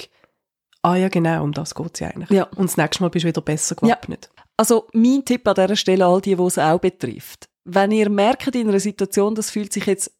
ah 0.83 0.95
ja 0.95 1.09
genau, 1.09 1.43
um 1.43 1.53
das 1.53 1.73
geht 1.73 1.89
es 1.95 1.99
ja 2.01 2.07
eigentlich. 2.09 2.29
Ja. 2.29 2.43
Und 2.55 2.69
das 2.69 2.77
nächste 2.77 3.03
Mal 3.03 3.09
bist 3.09 3.23
du 3.23 3.29
wieder 3.29 3.41
besser 3.41 3.75
gewappnet. 3.75 4.29
Also 4.57 4.87
mein 4.93 5.23
Tipp 5.23 5.47
an 5.47 5.55
dieser 5.55 5.75
Stelle, 5.75 6.05
all 6.05 6.19
die, 6.19 6.35
die 6.35 6.41
es 6.41 6.57
auch 6.57 6.79
betrifft. 6.79 7.47
Wenn 7.63 7.91
ihr 7.91 8.09
merkt 8.09 8.55
in 8.55 8.67
einer 8.67 8.79
Situation, 8.79 9.35
das 9.35 9.51
fühlt 9.51 9.71
sich 9.71 9.85
jetzt 9.85 10.11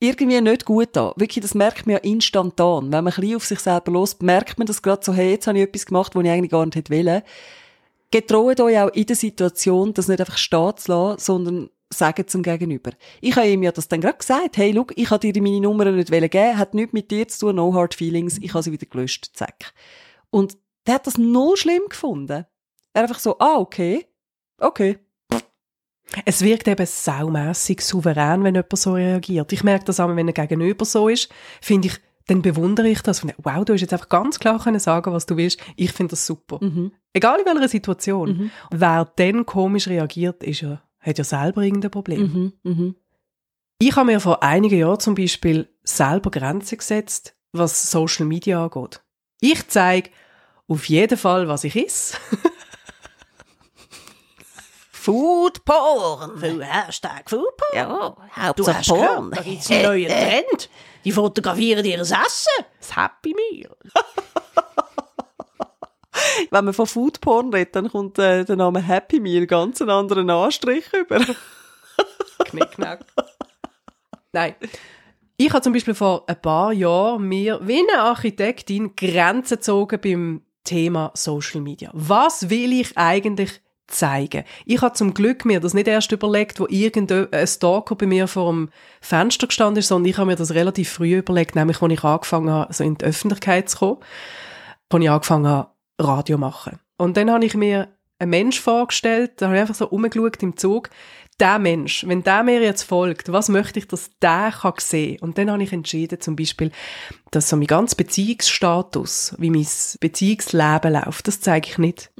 irgendwie 0.00 0.40
nicht 0.40 0.64
gut 0.64 0.96
an. 0.96 1.12
Wirklich, 1.16 1.42
das 1.42 1.54
merkt 1.54 1.86
man 1.86 1.94
ja 1.94 1.98
instantan. 1.98 2.84
Wenn 2.84 3.04
man 3.04 3.12
ein 3.12 3.20
bisschen 3.20 3.36
auf 3.36 3.44
sich 3.44 3.60
selber 3.60 3.92
los, 3.92 4.18
merkt 4.20 4.58
man 4.58 4.66
das 4.66 4.82
gerade 4.82 5.04
so, 5.04 5.12
hey, 5.12 5.32
jetzt 5.32 5.46
habe 5.46 5.58
ich 5.58 5.64
etwas 5.64 5.86
gemacht, 5.86 6.14
was 6.14 6.24
ich 6.24 6.30
eigentlich 6.30 6.50
gar 6.50 6.64
nicht 6.64 6.76
hätte. 6.76 7.24
Getraut 8.10 8.60
euch 8.60 8.78
auch 8.78 8.88
in 8.88 9.06
der 9.06 9.16
Situation, 9.16 9.92
das 9.92 10.08
nicht 10.08 10.20
einfach 10.20 10.38
stehen 10.38 10.76
zu 10.76 10.92
lassen, 10.92 11.18
sondern 11.18 11.70
sagen 11.92 12.26
zum 12.26 12.42
Gegenüber. 12.42 12.92
Ich 13.20 13.36
habe 13.36 13.48
ihm 13.48 13.62
ja 13.62 13.72
das 13.72 13.88
dann 13.88 14.00
gerade 14.00 14.18
gesagt, 14.18 14.56
hey, 14.56 14.72
look, 14.72 14.92
ich 14.96 15.10
habe 15.10 15.30
dir 15.30 15.42
meine 15.42 15.60
Nummer 15.60 15.90
nicht 15.90 16.10
geben, 16.10 16.58
hat 16.58 16.74
nichts 16.74 16.92
mit 16.92 17.10
dir 17.10 17.28
zu 17.28 17.46
tun, 17.46 17.56
no 17.56 17.74
hard 17.74 17.94
feelings, 17.94 18.38
ich 18.40 18.54
habe 18.54 18.62
sie 18.62 18.72
wieder 18.72 18.86
gelöscht, 18.86 19.30
zack. 19.34 19.72
Und 20.30 20.56
der 20.86 20.94
hat 20.94 21.06
das 21.06 21.18
null 21.18 21.56
schlimm 21.56 21.82
gefunden. 21.88 22.46
Er 22.92 23.02
einfach 23.02 23.18
so, 23.18 23.38
ah, 23.38 23.56
okay, 23.58 24.06
okay. 24.58 24.98
Es 26.24 26.40
wirkt 26.42 26.66
eben 26.68 26.86
saumässig 26.86 27.82
souverän, 27.82 28.42
wenn 28.42 28.54
jemand 28.54 28.78
so 28.78 28.94
reagiert. 28.94 29.52
Ich 29.52 29.62
merke 29.62 29.84
das 29.84 30.00
auch, 30.00 30.08
wenn 30.14 30.28
er 30.28 30.32
gegenüber 30.32 30.84
so 30.84 31.08
ist, 31.08 31.28
finde 31.60 31.88
ich, 31.88 32.00
dann 32.28 32.42
bewundere 32.42 32.88
ich 32.88 33.02
das. 33.02 33.22
Und, 33.22 33.34
Wow, 33.38 33.64
du 33.64 33.72
hast 33.74 33.80
jetzt 33.80 33.92
einfach 33.92 34.08
ganz 34.08 34.38
klar 34.38 34.62
können 34.62 34.78
sagen, 34.78 35.12
was 35.12 35.26
du 35.26 35.36
willst. 35.36 35.60
Ich 35.76 35.92
finde 35.92 36.12
das 36.12 36.26
super. 36.26 36.58
Mhm. 36.62 36.92
Egal 37.12 37.40
in 37.40 37.46
welcher 37.46 37.68
Situation. 37.68 38.28
Mhm. 38.28 38.50
Wer 38.70 39.10
dann 39.16 39.44
komisch 39.46 39.88
reagiert, 39.88 40.42
ist 40.42 40.60
ja, 40.60 40.82
hat 41.00 41.18
ja 41.18 41.24
selber 41.24 41.62
irgendein 41.62 41.90
Problem. 41.90 42.20
Mhm. 42.20 42.52
Mhm. 42.62 42.94
Ich 43.80 43.94
habe 43.96 44.06
mir 44.06 44.20
vor 44.20 44.42
einigen 44.42 44.78
Jahren 44.78 45.00
zum 45.00 45.14
Beispiel 45.14 45.68
selber 45.82 46.30
Grenzen 46.30 46.78
gesetzt, 46.78 47.36
was 47.52 47.90
Social 47.90 48.26
Media 48.26 48.62
angeht. 48.64 49.02
Ich 49.40 49.68
zeige 49.68 50.10
auf 50.66 50.88
jeden 50.88 51.16
Fall, 51.16 51.48
was 51.48 51.64
ich 51.64 51.76
esse. 51.76 52.16
Food 55.08 55.64
Porn. 55.64 56.38
Viel 56.38 56.62
Hashtag 56.62 57.30
Food 57.30 57.56
Porn. 57.56 57.74
Ja, 57.74 58.14
Du 58.52 58.66
Hauptsache 58.66 58.92
gehört, 58.92 59.16
Porn. 59.16 59.30
da 59.30 59.40
gibt 59.40 59.62
es 59.62 59.70
einen 59.70 59.82
neuen 59.84 60.08
Trend. 60.08 60.68
Die 61.02 61.12
fotografieren 61.12 61.82
ihr 61.86 61.98
Essen. 61.98 62.18
Das 62.78 62.94
Happy 62.94 63.34
Meal. 63.34 63.74
Wenn 66.50 66.64
man 66.66 66.74
von 66.74 66.86
Foodporn 66.86 67.54
redet, 67.54 67.74
dann 67.74 67.90
kommt 67.90 68.18
äh, 68.18 68.44
der 68.44 68.56
Name 68.56 68.82
Happy 68.82 69.18
Meal 69.18 69.46
ganz 69.46 69.80
einen 69.80 69.88
anderen 69.88 70.28
Anstrich 70.28 70.84
über. 70.92 71.24
Knickknack. 72.44 73.00
Nein. 74.32 74.56
Ich 75.38 75.50
habe 75.50 75.62
zum 75.62 75.72
Beispiel 75.72 75.94
vor 75.94 76.24
ein 76.28 76.42
paar 76.42 76.74
Jahren 76.74 77.22
mir 77.22 77.60
wie 77.62 77.78
eine 77.78 78.02
Architektin 78.02 78.94
Grenzen 78.94 79.56
gezogen 79.56 80.00
beim 80.02 80.42
Thema 80.64 81.12
Social 81.14 81.62
Media. 81.62 81.88
Was 81.94 82.50
will 82.50 82.78
ich 82.78 82.98
eigentlich 82.98 83.62
zeigen? 83.88 84.44
Ich 84.64 84.80
habe 84.80 84.94
zum 84.94 85.14
Glück 85.14 85.44
mir 85.44 85.60
das 85.60 85.74
nicht 85.74 85.88
erst 85.88 86.12
überlegt, 86.12 86.60
wo 86.60 86.66
irgendein 86.68 87.46
Stalker 87.46 87.96
bei 87.96 88.06
mir 88.06 88.28
vor 88.28 88.52
dem 88.52 88.70
Fenster 89.00 89.46
gestanden 89.46 89.80
ist, 89.80 89.88
sondern 89.88 90.08
ich 90.08 90.16
habe 90.16 90.26
mir 90.26 90.36
das 90.36 90.54
relativ 90.54 90.90
früh 90.90 91.16
überlegt, 91.16 91.56
nämlich 91.56 91.82
als 91.82 91.92
ich 91.92 92.04
angefangen 92.04 92.50
habe, 92.50 92.72
so 92.72 92.84
in 92.84 92.96
die 92.96 93.04
Öffentlichkeit 93.04 93.68
zu 93.68 93.78
kommen, 93.78 93.98
als 94.90 95.02
ich 95.02 95.10
angefangen 95.10 95.46
habe, 95.46 95.70
Radio 95.98 96.38
machen. 96.38 96.78
Und 96.96 97.16
dann 97.16 97.30
habe 97.30 97.44
ich 97.44 97.54
mir 97.54 97.88
einen 98.18 98.30
Mensch 98.30 98.60
vorgestellt, 98.60 99.32
da 99.36 99.46
habe 99.46 99.56
ich 99.56 99.60
einfach 99.60 99.74
so 99.74 99.88
umgeschaut 99.88 100.42
im 100.42 100.56
Zug, 100.56 100.90
der 101.40 101.60
Mensch, 101.60 102.04
wenn 102.06 102.24
der 102.24 102.42
mir 102.42 102.60
jetzt 102.60 102.82
folgt, 102.82 103.30
was 103.30 103.48
möchte 103.48 103.78
ich, 103.78 103.86
dass 103.86 104.10
der 104.20 104.52
kann 104.60 104.72
sehen? 104.78 105.20
Und 105.20 105.38
dann 105.38 105.50
habe 105.50 105.62
ich 105.62 105.72
entschieden, 105.72 106.20
zum 106.20 106.34
Beispiel, 106.34 106.72
dass 107.30 107.48
so 107.48 107.56
mein 107.56 107.68
ganz 107.68 107.94
Beziehungsstatus, 107.94 109.36
wie 109.38 109.50
mein 109.50 109.66
Beziehungsleben 110.00 110.94
läuft, 110.94 111.28
das 111.28 111.40
zeige 111.40 111.68
ich 111.68 111.78
nicht. 111.78 112.10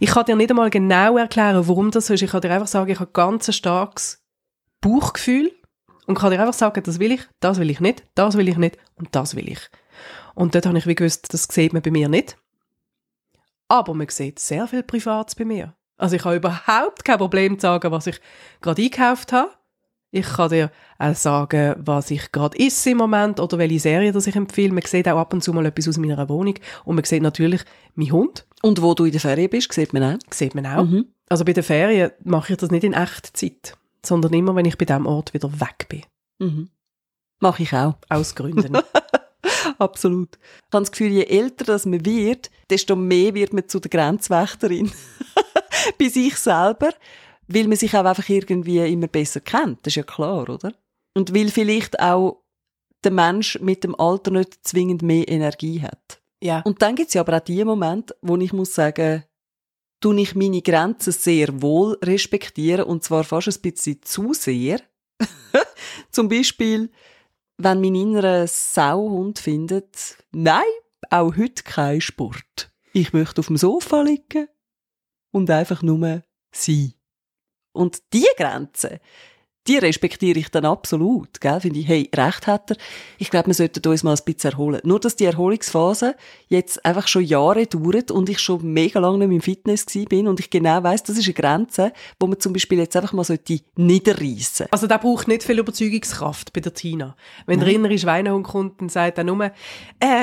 Ich 0.00 0.10
kann 0.10 0.24
dir 0.24 0.34
nicht 0.34 0.50
einmal 0.50 0.70
genau 0.70 1.16
erklären, 1.16 1.68
warum 1.68 1.92
das 1.92 2.08
so 2.08 2.14
ist. 2.14 2.22
Ich 2.22 2.32
kann 2.32 2.40
dir 2.40 2.50
einfach 2.50 2.66
sagen, 2.66 2.90
ich 2.90 2.98
habe 2.98 3.12
ganz 3.12 3.48
ein 3.48 3.52
starkes 3.52 4.24
Bauchgefühl 4.80 5.52
und 6.06 6.18
kann 6.18 6.32
dir 6.32 6.40
einfach 6.40 6.54
sagen, 6.54 6.82
das 6.82 6.98
will 6.98 7.12
ich, 7.12 7.20
das 7.38 7.60
will 7.60 7.70
ich 7.70 7.78
nicht, 7.78 8.02
das 8.16 8.36
will 8.36 8.48
ich 8.48 8.56
nicht 8.56 8.76
und 8.96 9.14
das 9.14 9.36
will 9.36 9.48
ich. 9.48 9.60
Und 10.34 10.56
dort 10.56 10.66
habe 10.66 10.78
ich 10.78 10.86
wie 10.88 10.96
gewusst, 10.96 11.32
das 11.32 11.44
sieht 11.44 11.72
man 11.72 11.82
bei 11.82 11.92
mir 11.92 12.08
nicht. 12.08 12.36
Aber 13.68 13.94
man 13.94 14.08
sieht 14.08 14.38
sehr 14.38 14.66
viel 14.66 14.82
Privates 14.82 15.34
bei 15.34 15.44
mir. 15.44 15.74
Also 15.96 16.16
ich 16.16 16.24
habe 16.24 16.36
überhaupt 16.36 17.04
kein 17.04 17.18
Problem 17.18 17.58
zu 17.58 17.62
sagen, 17.62 17.90
was 17.90 18.06
ich 18.06 18.20
gerade 18.60 18.82
eingekauft 18.82 19.32
habe. 19.32 19.50
Ich 20.10 20.26
kann 20.26 20.48
dir 20.48 20.70
auch 20.98 21.14
sagen, 21.14 21.74
was 21.84 22.10
ich 22.10 22.32
gerade 22.32 22.58
esse 22.58 22.90
im 22.90 22.96
Moment 22.96 23.40
oder 23.40 23.58
welche 23.58 23.80
Serie 23.80 24.10
das 24.10 24.26
ich 24.26 24.36
empfehle. 24.36 24.72
Man 24.72 24.84
sieht 24.84 25.06
auch 25.06 25.18
ab 25.18 25.34
und 25.34 25.44
zu 25.44 25.52
mal 25.52 25.66
etwas 25.66 25.88
aus 25.88 25.98
meiner 25.98 26.28
Wohnung. 26.30 26.54
Und 26.84 26.94
man 26.94 27.04
sieht 27.04 27.22
natürlich 27.22 27.62
meinen 27.94 28.12
Hund. 28.12 28.46
Und 28.62 28.80
wo 28.80 28.94
du 28.94 29.04
in 29.04 29.12
der 29.12 29.20
Ferien 29.20 29.50
bist, 29.50 29.70
sieht 29.72 29.92
man 29.92 30.02
auch. 30.02 30.18
Sieht 30.30 30.54
man 30.54 30.64
auch. 30.64 30.84
Mhm. 30.84 31.08
Also 31.28 31.44
bei 31.44 31.52
den 31.52 31.62
Ferien 31.62 32.12
mache 32.24 32.54
ich 32.54 32.58
das 32.58 32.70
nicht 32.70 32.84
in 32.84 32.94
Echtzeit, 32.94 33.76
sondern 34.04 34.32
immer, 34.32 34.56
wenn 34.56 34.64
ich 34.64 34.78
bei 34.78 34.86
diesem 34.86 35.06
Ort 35.06 35.34
wieder 35.34 35.52
weg 35.60 35.86
bin. 35.90 36.04
Mhm. 36.38 36.70
Mache 37.40 37.64
ich 37.64 37.72
auch. 37.74 37.96
Aus 38.08 38.34
Gründen. 38.34 38.78
Absolut. 39.78 40.36
Ich 40.36 40.74
habe 40.74 40.82
das 40.82 40.92
Gefühl, 40.92 41.12
je 41.12 41.24
älter 41.24 41.64
das 41.64 41.86
man 41.86 42.04
wird, 42.04 42.50
desto 42.70 42.96
mehr 42.96 43.34
wird 43.34 43.52
man 43.52 43.68
zu 43.68 43.80
der 43.80 43.90
Grenzwächterin. 43.90 44.90
Bei 45.98 46.08
sich 46.08 46.36
selber, 46.36 46.90
weil 47.46 47.68
man 47.68 47.76
sich 47.76 47.94
auch 47.96 48.04
einfach 48.04 48.28
irgendwie 48.28 48.78
immer 48.78 49.06
besser 49.06 49.40
kennt. 49.40 49.78
Das 49.82 49.92
ist 49.92 49.96
ja 49.96 50.02
klar, 50.02 50.48
oder? 50.48 50.72
Und 51.14 51.34
weil 51.34 51.48
vielleicht 51.48 51.98
auch 52.00 52.42
der 53.04 53.12
Mensch 53.12 53.58
mit 53.60 53.84
dem 53.84 53.98
Alter 53.98 54.30
nicht 54.32 54.66
zwingend 54.66 55.02
mehr 55.02 55.28
Energie 55.28 55.82
hat. 55.82 56.20
ja. 56.42 56.60
Und 56.62 56.82
dann 56.82 56.96
gibt 56.96 57.08
es 57.08 57.14
ja 57.14 57.20
aber 57.20 57.36
auch 57.36 57.44
die 57.44 57.64
Momente, 57.64 58.16
wo 58.22 58.36
ich 58.36 58.52
muss 58.52 58.74
sagen, 58.74 59.24
tue 60.00 60.20
ich 60.20 60.34
meine 60.34 60.62
Grenzen 60.62 61.12
sehr 61.12 61.62
wohl 61.62 61.96
respektieren 62.02 62.84
und 62.84 63.02
zwar 63.04 63.24
fast 63.24 63.48
ein 63.48 63.62
bisschen 63.62 64.02
zu 64.02 64.32
sehr. 64.32 64.80
Zum 66.10 66.28
Beispiel, 66.28 66.90
wenn 67.58 67.80
mein 67.80 67.94
innerer 67.94 68.46
Sauhund 68.46 69.38
findet, 69.38 70.16
nein, 70.30 70.62
auch 71.10 71.36
heute 71.36 71.64
kein 71.64 72.00
Sport. 72.00 72.72
Ich 72.92 73.12
möchte 73.12 73.40
auf 73.40 73.48
dem 73.48 73.56
Sofa 73.56 74.00
liegen 74.02 74.48
und 75.32 75.50
einfach 75.50 75.82
nur 75.82 76.22
sein. 76.52 76.94
Und 77.72 78.12
die 78.12 78.26
Grenze, 78.36 79.00
die 79.66 79.76
respektiere 79.76 80.38
ich 80.38 80.48
dann 80.50 80.64
absolut, 80.64 81.40
gell? 81.40 81.60
Finde 81.60 81.80
ich, 81.80 81.88
hey, 81.88 82.08
recht 82.14 82.46
hat 82.46 82.70
er. 82.70 82.76
Ich 83.18 83.28
glaube, 83.30 83.48
wir 83.48 83.54
sollten 83.54 83.86
uns 83.86 84.02
mal 84.02 84.14
ein 84.14 84.24
bisschen 84.24 84.52
erholen. 84.52 84.80
Nur, 84.84 84.98
dass 84.98 85.16
die 85.16 85.26
Erholungsphase 85.26 86.14
jetzt 86.48 86.84
einfach 86.86 87.06
schon 87.06 87.22
Jahre 87.24 87.66
dauert 87.66 88.10
und 88.10 88.30
ich 88.30 88.38
schon 88.38 88.72
mega 88.72 88.98
lange 88.98 89.18
nicht 89.18 89.28
mehr 89.28 89.36
im 89.36 89.42
Fitness 89.42 89.84
bin 90.08 90.26
und 90.26 90.40
ich 90.40 90.48
genau 90.48 90.82
weiss, 90.82 91.02
das 91.02 91.18
ist 91.18 91.26
eine 91.26 91.34
Grenze, 91.34 91.92
wo 92.18 92.26
man 92.26 92.40
zum 92.40 92.54
Beispiel 92.54 92.78
jetzt 92.78 92.96
einfach 92.96 93.12
mal 93.12 93.24
sollte 93.24 93.60
niederreissen. 93.76 94.66
Also 94.70 94.86
der 94.86 94.98
braucht 94.98 95.28
nicht 95.28 95.42
viel 95.42 95.58
Überzeugungskraft 95.58 96.52
bei 96.52 96.60
der 96.60 96.72
Tina. 96.72 97.14
Wenn 97.46 97.60
der 97.60 97.68
innere 97.68 97.98
Schweinehund 97.98 98.46
kommt, 98.46 98.80
dann 98.80 98.88
sagt 98.88 99.18
er 99.18 99.24
nur, 99.24 99.44
äh, 99.44 99.50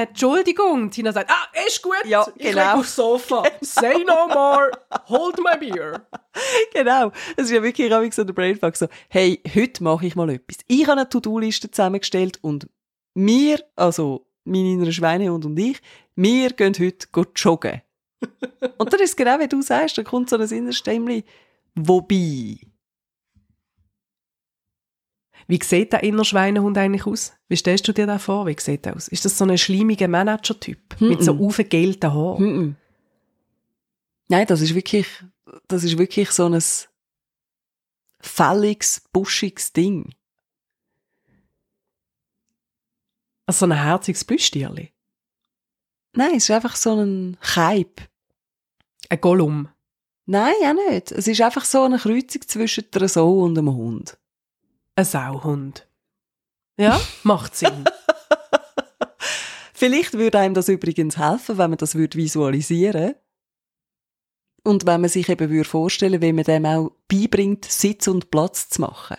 Entschuldigung. 0.08 0.90
Tina 0.90 1.12
sagt, 1.12 1.30
ah, 1.30 1.48
ist 1.68 1.82
gut, 1.84 1.94
Ja, 2.06 2.26
ich 2.36 2.50
genau. 2.50 2.62
leg 2.72 2.74
aufs 2.80 2.96
Sofa. 2.96 3.44
Say 3.62 4.04
no 4.06 4.28
more, 4.28 4.72
hold 5.08 5.38
my 5.38 5.58
beer. 5.60 6.06
genau. 6.74 7.12
Es 7.36 7.46
ist 7.46 7.52
ja 7.52 7.64
wirklich 7.64 7.94
auch 7.94 8.12
so 8.12 8.24
der 8.24 8.34
Brainfuck 8.34 8.76
so, 8.76 8.88
hey, 9.10 9.42
heute 9.54 9.84
mache 9.84 10.08
ich 10.08 10.16
mal 10.16 10.30
etwas. 10.30 10.58
Ich 10.68 10.84
habe 10.84 11.00
eine 11.00 11.10
To-Do-Liste 11.10 11.72
zusammengestellt 11.72 12.40
und 12.42 12.68
wir, 13.14 13.60
also 13.76 14.28
meine 14.44 14.72
innere 14.72 14.92
Schweinehund 14.92 15.46
und 15.46 15.58
ich, 15.58 15.82
wir 16.16 16.52
gehen 16.52 16.74
heute 16.80 17.08
joggen. 17.36 17.82
und 18.78 18.94
dann 18.94 19.00
ist 19.02 19.12
es 19.12 19.16
genau 19.16 19.40
wie 19.40 19.48
du 19.48 19.62
sagst, 19.62 19.98
da 19.98 20.04
kommt 20.04 20.30
so 20.30 20.38
ein 20.38 20.50
inneres 20.50 20.78
Stimmchen, 20.78 21.24
wobei. 21.76 22.60
Wie 25.48 25.60
sieht 25.62 25.94
der 25.94 26.04
innere 26.04 26.26
Schweinehund 26.26 26.78
eigentlich 26.78 27.06
aus? 27.06 27.34
Wie 27.48 27.56
stellst 27.56 27.88
du 27.88 27.94
dir 27.94 28.08
das 28.08 28.24
vor? 28.24 28.48
Wie 28.48 28.56
sieht 28.60 28.86
der 28.86 28.96
aus? 28.96 29.08
Ist 29.08 29.26
das 29.26 29.38
so 29.38 29.46
ein 29.46 29.58
schleimiger 29.58 30.08
Manager-Typ? 30.08 31.00
Mit 31.00 31.24
so 31.24 31.38
aufgegelten 31.38 32.12
Haaren? 32.12 32.44
Mhm. 32.44 32.76
Nein, 34.28 34.48
das 34.48 34.62
ist 34.62 34.74
wirklich, 34.74 35.08
das 35.68 35.84
ist 35.84 35.98
wirklich 35.98 36.32
so 36.32 36.48
ein 36.48 36.62
fälliges, 38.20 39.02
buschiges 39.12 39.74
Ding. 39.74 40.14
Also 43.46 43.66
so 43.66 43.72
ein 43.72 43.78
herziges 43.80 44.24
Plüschtierli? 44.24 44.92
Nein, 46.14 46.36
es 46.36 46.46
ist 46.46 46.52
einfach 46.52 46.76
so 46.76 46.96
ein 46.96 47.38
Keib. 47.42 48.02
Ein 49.10 49.22
Gollum? 49.22 49.70
Nein, 50.26 50.54
auch 50.64 50.92
nicht. 50.92 51.12
Es 51.12 51.28
ist 51.28 51.42
einfach 51.42 51.66
so 51.66 51.84
eine 51.84 52.00
Kreuzung 52.00 52.42
zwischen 52.48 52.86
einer 52.94 53.08
Sau 53.08 53.42
und 53.42 53.58
einem 53.58 53.74
Hund. 53.76 54.18
Ein 54.96 55.06
Sauhund? 55.06 55.88
Ja, 56.78 57.00
macht 57.24 57.56
Sinn. 57.56 57.86
Vielleicht 59.74 60.14
würde 60.14 60.40
einem 60.40 60.56
das 60.56 60.70
übrigens 60.70 61.18
helfen, 61.18 61.58
wenn 61.58 61.70
man 61.70 61.78
das 61.78 61.96
würde 61.96 62.18
visualisieren 62.18 63.16
und 64.66 64.86
wenn 64.86 65.02
man 65.02 65.10
sich 65.10 65.30
eben 65.30 65.50
würde 65.50 65.70
vorstellen, 65.70 66.22
wie 66.22 66.34
man 66.34 66.44
dem 66.44 66.66
auch 66.66 66.92
beibringt, 67.08 67.66
Sitz 67.66 68.08
und 68.08 68.32
Platz 68.32 68.70
zu 68.70 68.82
machen. 68.82 69.18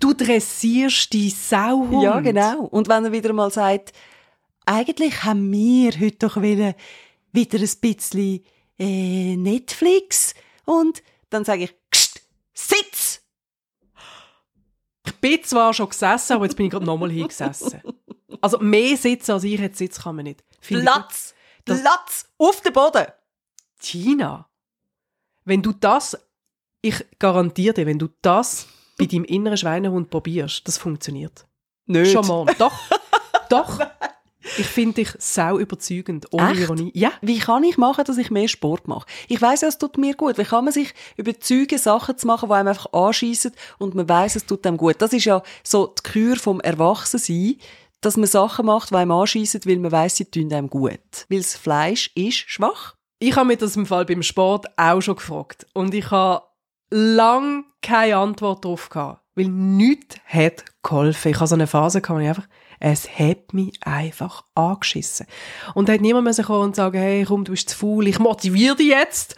Du 0.00 0.14
dressierst 0.14 1.12
die 1.12 1.30
Sauhund? 1.30 2.02
Ja, 2.02 2.20
genau. 2.20 2.64
Und 2.64 2.88
wenn 2.88 3.04
er 3.04 3.12
wieder 3.12 3.32
mal 3.32 3.50
sagt, 3.50 3.92
eigentlich 4.66 5.22
haben 5.24 5.50
wir 5.52 5.92
heute 5.92 6.16
doch 6.16 6.42
wieder, 6.42 6.74
wieder 7.32 7.58
ein 7.58 7.70
bisschen 7.80 8.44
äh, 8.78 9.36
Netflix 9.36 10.34
und 10.64 11.02
dann 11.28 11.44
sage 11.44 11.64
ich, 11.64 11.74
Kst, 11.90 12.22
Sitz! 12.52 13.22
Ich 15.06 15.14
bin 15.16 15.42
zwar 15.44 15.72
schon 15.72 15.88
gesessen, 15.88 16.34
aber 16.34 16.46
jetzt 16.46 16.56
bin 16.56 16.66
ich 16.66 16.72
gerade 16.72 16.84
nochmal 16.84 17.10
hingesessen. 17.10 17.80
Also 18.40 18.58
mehr 18.58 18.96
sitzen 18.96 19.32
als 19.32 19.44
ich 19.44 19.60
jetzt 19.60 19.78
sitze 19.78 20.02
kann 20.02 20.16
man 20.16 20.24
nicht. 20.24 20.42
Finde. 20.60 20.82
Platz! 20.82 21.34
Platz! 21.64 22.26
Auf 22.38 22.60
den 22.62 22.72
Boden! 22.72 23.06
Tina, 23.80 24.48
wenn 25.44 25.62
du 25.62 25.72
das, 25.72 26.18
ich 26.82 27.04
garantiere 27.18 27.74
dir, 27.74 27.86
wenn 27.86 27.98
du 27.98 28.08
das 28.22 28.68
bei 28.98 29.06
deinem 29.06 29.24
inneren 29.24 29.56
Schweinehund 29.56 30.10
probierst, 30.10 30.66
das 30.68 30.78
funktioniert. 30.78 31.46
Nicht. 31.86 32.12
Schon 32.12 32.26
mal. 32.26 32.46
Doch, 32.58 32.78
doch. 33.48 33.80
Ich 34.56 34.66
finde 34.66 34.94
dich 34.94 35.10
sau 35.18 35.58
überzeugend, 35.58 36.26
ohne 36.32 36.52
Echt? 36.52 36.60
Ironie. 36.60 36.90
Ja, 36.94 37.12
Wie 37.20 37.38
kann 37.38 37.62
ich 37.62 37.76
machen, 37.76 38.04
dass 38.04 38.16
ich 38.16 38.30
mehr 38.30 38.48
Sport 38.48 38.88
mache? 38.88 39.06
Ich 39.28 39.40
weiß 39.40 39.62
es 39.64 39.78
tut 39.78 39.98
mir 39.98 40.14
gut. 40.14 40.38
Wie 40.38 40.44
kann 40.44 40.64
man 40.64 40.72
sich 40.72 40.94
überzeugen, 41.16 41.78
Sachen 41.78 42.16
zu 42.16 42.26
machen, 42.26 42.48
die 42.48 42.54
einem 42.54 42.68
einfach 42.68 42.92
anschiessen 42.92 43.52
und 43.78 43.94
man 43.94 44.08
weiß, 44.08 44.36
es 44.36 44.46
tut 44.46 44.66
einem 44.66 44.76
gut? 44.76 44.96
Das 44.98 45.12
ist 45.12 45.24
ja 45.26 45.42
so 45.62 45.88
die 45.88 46.02
Kür 46.02 46.36
vom 46.36 46.60
Erwachsensein, 46.60 47.56
dass 48.00 48.16
man 48.16 48.26
Sachen 48.26 48.66
macht, 48.66 48.90
die 48.90 48.94
einem 48.96 49.10
anschiessen, 49.10 49.60
weil 49.66 49.78
man 49.78 49.92
weiß, 49.92 50.16
sie 50.16 50.24
tun 50.24 50.52
einem 50.52 50.70
gut. 50.70 51.26
Weil 51.28 51.38
das 51.38 51.54
Fleisch 51.54 52.10
ist 52.14 52.38
schwach. 52.50 52.96
Ich 53.20 53.36
habe 53.36 53.46
mir 53.46 53.56
das 53.56 53.76
im 53.76 53.86
Fall 53.86 54.06
beim 54.06 54.22
Sport 54.22 54.66
auch 54.76 55.00
schon 55.00 55.16
gefragt. 55.16 55.66
Und 55.74 55.94
ich 55.94 56.10
habe 56.10 56.44
lang 56.90 57.64
keine 57.82 58.16
Antwort 58.16 58.64
darauf 58.64 58.88
gehabt. 58.88 59.22
Weil 59.36 59.48
nichts 59.48 60.16
hat 60.26 60.64
geholfen. 60.82 61.30
Ich 61.30 61.36
hatte 61.36 61.48
so 61.48 61.54
eine 61.54 61.66
Phase, 61.66 62.00
gehabt, 62.00 62.18
wo 62.18 62.22
ich 62.22 62.28
einfach, 62.28 62.48
es 62.80 63.18
hat 63.18 63.52
mich 63.52 63.78
einfach 63.82 64.42
angeschissen. 64.54 65.26
Und 65.74 65.88
da 65.88 65.92
hat 65.92 66.00
niemand 66.00 66.24
müssen 66.24 66.46
kommen 66.46 66.64
und 66.64 66.76
sagen, 66.76 66.98
hey, 66.98 67.24
komm, 67.26 67.44
du 67.44 67.52
bist 67.52 67.68
zu 67.68 67.76
faul, 67.76 68.08
ich 68.08 68.18
motiviere 68.18 68.76
dich 68.76 68.88
jetzt. 68.88 69.36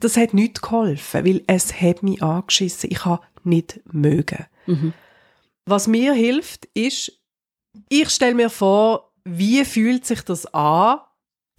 Das 0.00 0.16
hat 0.16 0.32
nichts 0.32 0.62
geholfen, 0.62 1.26
weil 1.26 1.42
es 1.48 1.80
hat 1.80 2.04
mich 2.04 2.22
angeschissen. 2.22 2.90
Ich 2.90 3.04
habe 3.04 3.26
nicht 3.42 3.80
mögen. 3.92 4.46
Was 5.66 5.88
mir 5.88 6.12
hilft, 6.14 6.66
ist, 6.66 7.12
ich 7.88 8.10
stelle 8.10 8.34
mir 8.34 8.48
vor, 8.48 9.12
wie 9.24 9.64
fühlt 9.64 10.06
sich 10.06 10.22
das 10.22 10.46
an, 10.54 11.00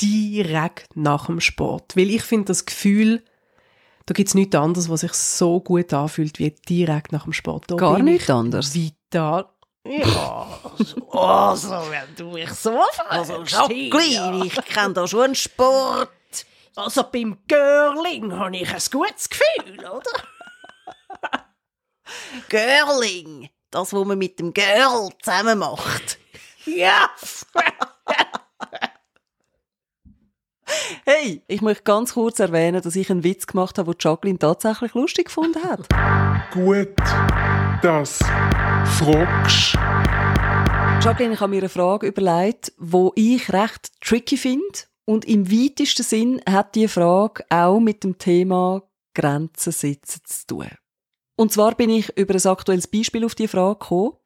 direkt 0.01 0.95
nach 0.95 1.27
dem 1.27 1.39
Sport. 1.41 1.95
Weil 1.95 2.09
ich 2.09 2.23
finde 2.23 2.45
das 2.45 2.65
Gefühl, 2.65 3.23
da 4.05 4.13
gibt's 4.13 4.33
nichts 4.33 4.55
anderes, 4.55 4.89
was 4.89 5.01
sich 5.01 5.13
so 5.13 5.59
gut 5.59 5.93
anfühlt 5.93 6.39
wie 6.39 6.51
direkt 6.69 7.11
nach 7.11 7.23
dem 7.23 7.33
Sport. 7.33 7.65
Da 7.67 7.75
Gar 7.75 7.99
nichts 7.99 8.25
ich 8.25 8.33
anderes. 8.33 8.73
Vital. 8.73 9.49
Ja, 9.85 10.47
also, 11.11 11.69
wenn 11.69 12.15
du 12.15 12.31
mich 12.31 12.49
so 12.51 12.77
fragst. 12.91 13.31
Also. 13.31 13.43
Jacqueline, 13.43 14.45
ich 14.45 14.55
kenne 14.65 14.93
da 14.93 15.07
schon 15.07 15.21
einen 15.23 15.35
Sport. 15.35 16.09
Also 16.75 17.03
beim 17.11 17.39
Girling 17.47 18.37
habe 18.37 18.57
ich 18.57 18.69
ein 18.71 18.81
gutes 18.91 19.29
Gefühl, 19.29 19.79
oder? 19.79 20.11
Girling. 22.49 23.49
Das, 23.71 23.91
was 23.93 24.05
man 24.05 24.17
mit 24.17 24.39
dem 24.39 24.53
Girl 24.53 25.09
zusammen 25.21 25.59
macht. 25.59 26.19
Ja. 26.65 27.09
Hey, 31.05 31.41
ich 31.47 31.61
möchte 31.61 31.83
ganz 31.83 32.13
kurz 32.13 32.39
erwähnen, 32.39 32.81
dass 32.81 32.95
ich 32.95 33.09
einen 33.09 33.23
Witz 33.23 33.47
gemacht 33.47 33.77
habe, 33.77 33.93
den 33.93 33.97
Jacqueline 33.99 34.39
tatsächlich 34.39 34.93
lustig 34.93 35.25
gefunden 35.25 35.63
hat. 35.63 35.87
Gut, 36.53 36.95
das 37.81 38.19
fragst. 38.97 39.73
Jacqueline, 41.03 41.35
ich 41.35 41.39
habe 41.39 41.51
mir 41.51 41.59
eine 41.59 41.69
Frage 41.69 42.07
überlegt, 42.07 42.73
wo 42.77 43.11
ich 43.15 43.51
recht 43.53 43.91
tricky 44.01 44.37
finde. 44.37 44.79
Und 45.05 45.23
im 45.25 45.49
weitesten 45.49 46.03
Sinn 46.03 46.41
hat 46.49 46.75
die 46.75 46.87
Frage 46.89 47.45
auch 47.49 47.79
mit 47.79 48.03
dem 48.03 48.17
Thema 48.17 48.83
Grenzen 49.13 49.71
setzen 49.71 50.21
zu 50.25 50.47
tun. 50.47 50.67
Und 51.37 51.53
zwar 51.53 51.75
bin 51.75 51.89
ich 51.89 52.17
über 52.17 52.33
ein 52.33 52.45
aktuelles 52.45 52.87
Beispiel 52.87 53.23
auf 53.23 53.35
die 53.35 53.47
Frage 53.47 53.79
gekommen. 53.79 54.17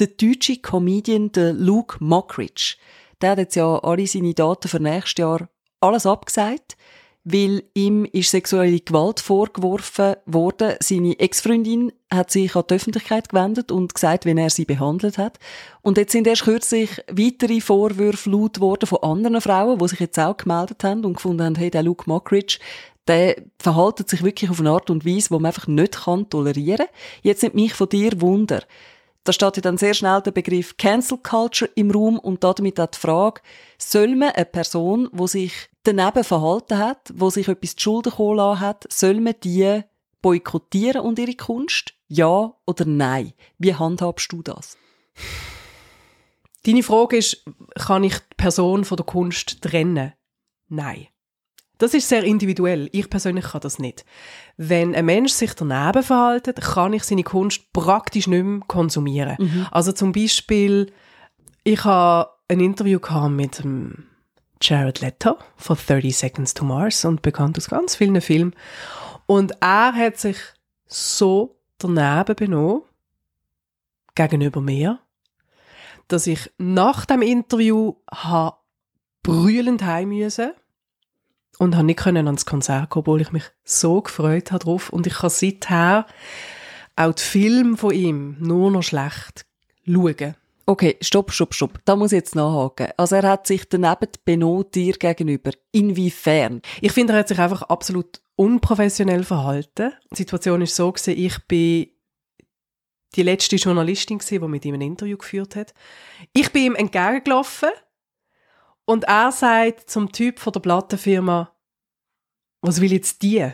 Der 0.00 0.08
deutsche 0.08 0.58
Comedian 0.58 1.32
der 1.32 1.54
Luke 1.54 1.96
Mockridge, 2.00 2.76
der 3.20 3.30
hat 3.30 3.38
jetzt 3.38 3.56
ja 3.56 3.78
alle 3.78 4.06
seine 4.06 4.34
Daten 4.34 4.68
für 4.68 4.80
nächstes 4.80 5.20
Jahr 5.20 5.48
alles 5.80 6.06
abgesagt, 6.06 6.76
weil 7.24 7.62
ihm 7.74 8.06
ist 8.06 8.30
sexuelle 8.30 8.80
Gewalt 8.80 9.20
vorgeworfen 9.20 10.16
worden. 10.24 10.76
Seine 10.80 11.18
Ex-Freundin 11.18 11.92
hat 12.10 12.30
sich 12.30 12.56
an 12.56 12.64
die 12.70 12.74
Öffentlichkeit 12.74 13.28
gewendet 13.28 13.70
und 13.70 13.94
gesagt, 13.94 14.24
wie 14.24 14.38
er 14.38 14.50
sie 14.50 14.64
behandelt 14.64 15.18
hat. 15.18 15.38
Und 15.82 15.98
jetzt 15.98 16.12
sind 16.12 16.26
erst 16.26 16.44
kürzlich 16.44 17.02
weitere 17.10 17.60
Vorwürfe 17.60 18.30
laut 18.30 18.60
worden 18.60 18.86
von 18.86 19.02
anderen 19.02 19.40
Frauen, 19.40 19.78
die 19.78 19.88
sich 19.88 20.00
jetzt 20.00 20.18
auch 20.18 20.36
gemeldet 20.36 20.82
haben 20.84 21.04
und 21.04 21.14
gefunden 21.14 21.44
haben, 21.44 21.56
hey, 21.56 21.70
der 21.70 21.82
Luke 21.82 22.04
Mockridge, 22.06 22.58
der 23.08 23.36
verhaltet 23.58 24.08
sich 24.08 24.22
wirklich 24.22 24.50
auf 24.50 24.60
eine 24.60 24.70
Art 24.70 24.90
und 24.90 25.04
Weise, 25.04 25.28
die 25.28 25.34
man 25.34 25.46
einfach 25.46 25.66
nicht 25.66 25.98
tolerieren 26.30 26.86
kann. 26.86 26.94
Jetzt 27.22 27.42
nimmt 27.42 27.54
mich 27.54 27.74
von 27.74 27.88
dir 27.88 28.20
Wunder. 28.20 28.62
Da 29.28 29.32
steht 29.34 29.56
ja 29.56 29.60
dann 29.60 29.76
sehr 29.76 29.92
schnell 29.92 30.22
der 30.22 30.30
Begriff 30.30 30.78
Cancel 30.78 31.18
Culture 31.18 31.70
im 31.74 31.90
Raum 31.90 32.18
und 32.18 32.42
damit 32.42 32.80
auch 32.80 32.86
die 32.86 32.98
Frage, 32.98 33.42
soll 33.76 34.16
man 34.16 34.30
eine 34.30 34.46
Person, 34.46 35.10
die 35.12 35.28
sich 35.28 35.52
daneben 35.82 36.24
verhalten 36.24 36.78
hat, 36.78 37.10
die 37.10 37.30
sich 37.30 37.46
etwas 37.46 37.76
zu 37.76 37.82
Schulden 37.82 38.12
kommen 38.12 38.58
hat, 38.58 38.86
soll 38.90 39.20
man 39.20 39.34
die 39.44 39.82
boykottieren 40.22 41.02
und 41.02 41.18
ihre 41.18 41.34
Kunst? 41.34 41.92
Ja 42.06 42.54
oder 42.64 42.86
nein? 42.86 43.34
Wie 43.58 43.74
handhabst 43.74 44.32
du 44.32 44.40
das? 44.40 44.78
Deine 46.64 46.82
Frage 46.82 47.18
ist, 47.18 47.44
kann 47.74 48.04
ich 48.04 48.14
die 48.14 48.34
Person 48.38 48.86
von 48.86 48.96
der 48.96 49.04
Kunst 49.04 49.60
trennen? 49.60 50.14
Nein. 50.68 51.08
Das 51.78 51.94
ist 51.94 52.08
sehr 52.08 52.24
individuell. 52.24 52.88
Ich 52.92 53.08
persönlich 53.08 53.46
kann 53.46 53.60
das 53.60 53.78
nicht. 53.78 54.04
Wenn 54.56 54.94
ein 54.94 55.06
Mensch 55.06 55.32
sich 55.32 55.54
daneben 55.54 56.02
verhält, 56.02 56.54
kann 56.56 56.92
ich 56.92 57.04
seine 57.04 57.22
Kunst 57.22 57.72
praktisch 57.72 58.26
nicht 58.26 58.44
mehr 58.44 58.60
konsumieren. 58.66 59.68
Also 59.70 59.92
zum 59.92 60.12
Beispiel, 60.12 60.92
ich 61.62 61.84
habe 61.84 62.30
ein 62.48 62.60
Interview 62.60 62.98
gehabt 62.98 63.30
mit 63.30 63.62
Jared 64.60 65.00
Leto 65.00 65.36
von 65.56 65.76
30 65.76 66.16
Seconds 66.16 66.54
to 66.54 66.64
Mars 66.64 67.04
und 67.04 67.22
bekannt 67.22 67.56
aus 67.58 67.68
ganz 67.68 67.94
vielen 67.94 68.20
Filmen. 68.20 68.54
Und 69.26 69.52
er 69.60 69.94
hat 69.94 70.18
sich 70.18 70.38
so 70.86 71.60
daneben 71.78 72.34
benommen 72.34 72.82
gegenüber 74.16 74.60
mir, 74.60 74.98
dass 76.08 76.26
ich 76.26 76.50
nach 76.58 77.04
dem 77.04 77.22
Interview 77.22 77.94
ha 78.10 78.58
brüllend 79.22 79.84
heim 79.84 80.08
müssen 80.08 80.52
und 81.58 81.74
habe 81.74 81.86
nicht 81.86 81.98
können 81.98 82.26
ans 82.26 82.46
Konzert 82.46 82.90
kommen, 82.90 83.02
obwohl 83.02 83.20
ich 83.20 83.32
mich 83.32 83.44
so 83.64 84.00
gefreut 84.00 84.52
habe 84.52 84.64
drauf 84.64 84.90
und 84.90 85.06
ich 85.06 85.14
kann 85.14 85.30
seither 85.30 86.06
auch 86.96 87.14
die 87.14 87.22
Filme 87.22 87.76
von 87.76 87.92
ihm 87.92 88.36
nur 88.40 88.70
noch 88.70 88.82
schlecht 88.82 89.46
schauen. 89.86 90.34
Okay, 90.66 90.98
stopp, 91.00 91.32
stopp, 91.32 91.54
stopp. 91.54 91.80
Da 91.86 91.96
muss 91.96 92.12
ich 92.12 92.16
jetzt 92.16 92.34
nachhaken. 92.34 92.88
Also 92.98 93.16
er 93.16 93.22
hat 93.22 93.46
sich 93.46 93.66
daneben 93.68 94.10
benot 94.26 94.74
dir 94.74 94.92
gegenüber. 94.92 95.50
Inwiefern? 95.72 96.60
Ich 96.82 96.92
finde, 96.92 97.14
er 97.14 97.20
hat 97.20 97.28
sich 97.28 97.38
einfach 97.38 97.62
absolut 97.62 98.20
unprofessionell 98.36 99.24
verhalten. 99.24 99.92
Die 100.12 100.16
Situation 100.16 100.60
ist 100.60 100.76
so 100.76 100.92
gewesen, 100.92 101.14
ich 101.16 101.38
bin 101.46 101.88
die 103.16 103.22
letzte 103.22 103.56
Journalistin 103.56 104.18
gewesen, 104.18 104.42
die 104.42 104.48
mit 104.48 104.64
ihm 104.66 104.74
ein 104.74 104.82
Interview 104.82 105.16
geführt 105.16 105.56
hat. 105.56 105.72
Ich 106.34 106.52
bin 106.52 106.64
ihm 106.64 106.74
entgegengelaufen 106.74 107.70
und 108.88 109.04
er 109.04 109.32
sagt 109.32 109.90
zum 109.90 110.12
Typ 110.12 110.38
von 110.38 110.50
der 110.50 110.60
Plattenfirma, 110.60 111.52
was 112.62 112.80
will 112.80 112.90
jetzt 112.90 113.20
die? 113.20 113.46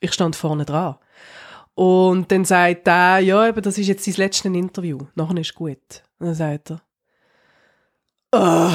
Ich 0.00 0.14
stand 0.14 0.36
vorne 0.36 0.64
dran. 0.64 0.96
Und 1.74 2.32
dann 2.32 2.46
sagt 2.46 2.88
er, 2.88 3.18
ja, 3.18 3.46
eben, 3.46 3.60
das 3.60 3.76
ist 3.76 3.88
jetzt 3.88 4.06
sein 4.06 4.14
letztes 4.16 4.46
Interview. 4.46 5.00
Nachher 5.16 5.36
ist 5.36 5.54
gut. 5.54 6.02
Und 6.18 6.28
dann 6.28 6.34
sagt 6.34 6.70
er, 6.70 6.80
oh. 8.32 8.72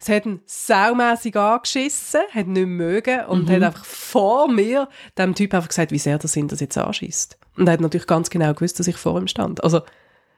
Es 0.00 0.08
hat 0.08 0.26
ihn 0.26 0.40
saumässig 0.44 1.36
angeschissen, 1.36 2.22
hat 2.32 2.48
nicht 2.48 2.66
mögen 2.66 3.26
und 3.26 3.48
hat 3.48 3.62
einfach 3.62 3.84
vor 3.84 4.48
mir 4.48 4.88
dem 5.16 5.36
Typ 5.36 5.54
einfach 5.54 5.68
gesagt, 5.68 5.92
wie 5.92 5.98
sehr 6.00 6.18
das 6.18 6.34
ihn 6.34 6.48
das 6.48 6.58
jetzt 6.58 6.76
anschießt. 6.76 7.38
Und 7.56 7.68
er 7.68 7.74
hat 7.74 7.80
natürlich 7.80 8.08
ganz 8.08 8.28
genau 8.28 8.52
gewusst, 8.54 8.80
dass 8.80 8.88
ich 8.88 8.96
vor 8.96 9.20
ihm 9.20 9.28
stand. 9.28 9.62
Also, 9.62 9.82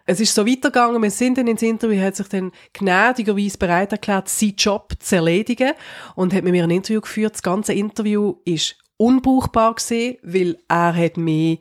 es 0.07 0.21
ist 0.21 0.35
so 0.35 0.47
weitergegangen, 0.47 1.03
wir 1.03 1.11
sind 1.11 1.39
dann 1.39 1.47
ins 1.47 1.63
Interview, 1.63 1.99
er 1.99 2.07
hat 2.07 2.17
sich 2.17 2.29
dann 2.29 2.53
gnädigerweise 2.73 3.59
bereit 3.59 3.93
erklärt, 3.93 4.29
seinen 4.29 4.57
Job 4.57 4.95
zu 4.99 5.17
erledigen 5.17 5.73
und 6.15 6.35
hat 6.35 6.43
mit 6.43 6.53
mir 6.53 6.65
ein 6.65 6.71
Interview 6.71 7.01
geführt. 7.01 7.35
Das 7.35 7.43
ganze 7.43 7.73
Interview 7.75 8.37
ist 8.45 8.77
unbrauchbar 8.97 9.75
gewesen, 9.75 10.19
weil 10.23 10.59
er 10.69 10.95
hat 10.95 11.17
mich 11.17 11.61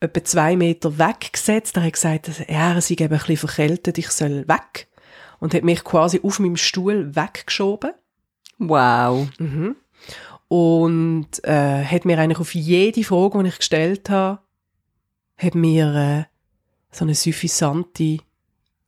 etwa 0.00 0.24
zwei 0.24 0.56
Meter 0.56 0.98
weggesetzt. 0.98 1.76
Er 1.76 1.84
hat 1.84 1.92
gesagt, 1.92 2.28
dass 2.28 2.40
er 2.40 2.80
sei 2.80 2.94
eben 2.94 3.04
ein 3.04 3.18
bisschen 3.18 3.36
verkältet, 3.36 3.98
ich 3.98 4.10
soll 4.10 4.48
weg. 4.48 4.88
Und 5.38 5.54
hat 5.54 5.62
mich 5.62 5.84
quasi 5.84 6.20
auf 6.22 6.38
meinem 6.38 6.56
Stuhl 6.56 7.14
weggeschoben. 7.14 7.92
Wow. 8.58 9.28
Mhm. 9.38 9.76
Und 10.48 11.44
äh, 11.44 11.84
hat 11.84 12.04
mir 12.04 12.18
eigentlich 12.18 12.40
auf 12.40 12.54
jede 12.54 13.04
Frage, 13.04 13.42
die 13.42 13.48
ich 13.48 13.58
gestellt 13.58 14.10
habe, 14.10 14.40
hat 15.38 15.54
mir 15.54 15.94
äh, 15.94 16.24
so 16.90 17.04
eine 17.04 17.14
suffisante 17.14 18.18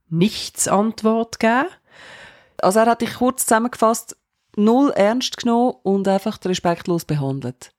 Nichts-Antwort 0.09 1.39
gegeben. 1.39 1.69
Also 2.59 2.81
er 2.81 2.87
hat 2.87 3.01
dich 3.01 3.15
kurz 3.15 3.47
zusammengefasst, 3.47 4.17
null 4.57 4.91
ernst 4.91 5.39
genommen 5.39 5.75
und 5.83 6.07
einfach 6.07 6.39
respektlos 6.45 7.05
behandelt. 7.05 7.73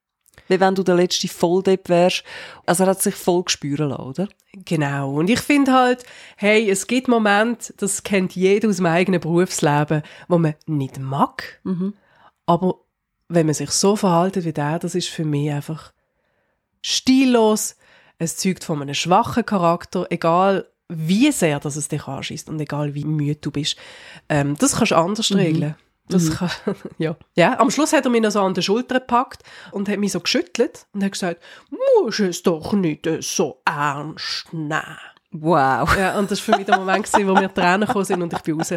Wie 0.47 0.59
wenn 0.59 0.75
du 0.75 0.83
der 0.83 0.95
letzte 0.95 1.27
Volldepp 1.27 1.89
wärst. 1.89 2.23
Also 2.65 2.83
er 2.83 2.89
hat 2.89 3.01
sich 3.01 3.15
voll 3.15 3.43
spüren 3.47 3.89
lassen, 3.89 4.01
oder? 4.01 4.27
Genau. 4.53 5.13
Und 5.13 5.29
ich 5.29 5.39
finde 5.39 5.73
halt, 5.73 6.03
hey, 6.35 6.69
es 6.69 6.87
gibt 6.87 7.07
Momente, 7.07 7.73
das 7.77 8.03
kennt 8.03 8.35
jeder 8.35 8.69
aus 8.69 8.77
dem 8.77 8.85
eigenen 8.87 9.21
Berufsleben, 9.21 10.01
wo 10.27 10.37
man 10.37 10.55
nicht 10.65 10.99
mag. 10.99 11.61
Aber 12.45 12.79
wenn 13.29 13.45
man 13.45 13.55
sich 13.55 13.71
so 13.71 13.95
verhaltet 13.95 14.45
wie 14.45 14.53
der, 14.53 14.79
das 14.79 14.95
ist 14.95 15.07
für 15.09 15.25
mich 15.25 15.51
einfach 15.51 15.93
stillos. 16.81 17.77
Es 18.17 18.37
zeugt 18.37 18.63
von 18.63 18.81
einem 18.81 18.93
schwachen 18.93 19.45
Charakter, 19.45 20.05
egal 20.09 20.67
wie 20.89 21.31
sehr 21.31 21.59
dass 21.59 21.75
es 21.75 21.87
dich 21.87 22.07
anschießt 22.07 22.49
und 22.49 22.59
egal 22.59 22.93
wie 22.93 23.05
müde 23.05 23.39
du 23.41 23.51
bist. 23.51 23.77
Ähm, 24.29 24.55
das 24.57 24.75
kannst 24.75 24.91
du 24.91 24.95
anders 24.95 25.35
regeln. 25.35 25.75
Das 26.09 26.31
kann, 26.31 26.49
ja. 26.97 27.15
ja. 27.35 27.59
Am 27.59 27.71
Schluss 27.71 27.93
hat 27.93 28.05
er 28.05 28.11
mich 28.11 28.21
noch 28.21 28.31
so 28.31 28.41
an 28.41 28.53
der 28.53 28.61
Schulter 28.61 28.99
gepackt 28.99 29.43
und 29.71 29.87
hat 29.87 29.99
mich 29.99 30.11
so 30.11 30.19
geschüttelt 30.19 30.85
und 30.93 31.03
hat 31.03 31.13
gesagt, 31.13 31.41
musst 32.03 32.19
es 32.19 32.43
doch 32.43 32.73
nicht 32.73 33.07
so 33.21 33.61
ernst 33.65 34.51
nehmen. 34.51 34.97
Wow. 35.31 35.97
Ja, 35.97 36.19
und 36.19 36.29
das 36.29 36.47
war 36.47 36.53
für 36.53 36.59
mich 36.59 36.67
der 36.67 36.77
Moment, 36.77 37.05
gewesen, 37.05 37.27
wo 37.27 37.33
mir 37.33 37.51
Tränen 37.51 37.87
gekommen 37.87 38.05
sind 38.05 38.21
und 38.21 38.31
ich 38.31 38.41
bin 38.41 38.55
raus. 38.55 38.71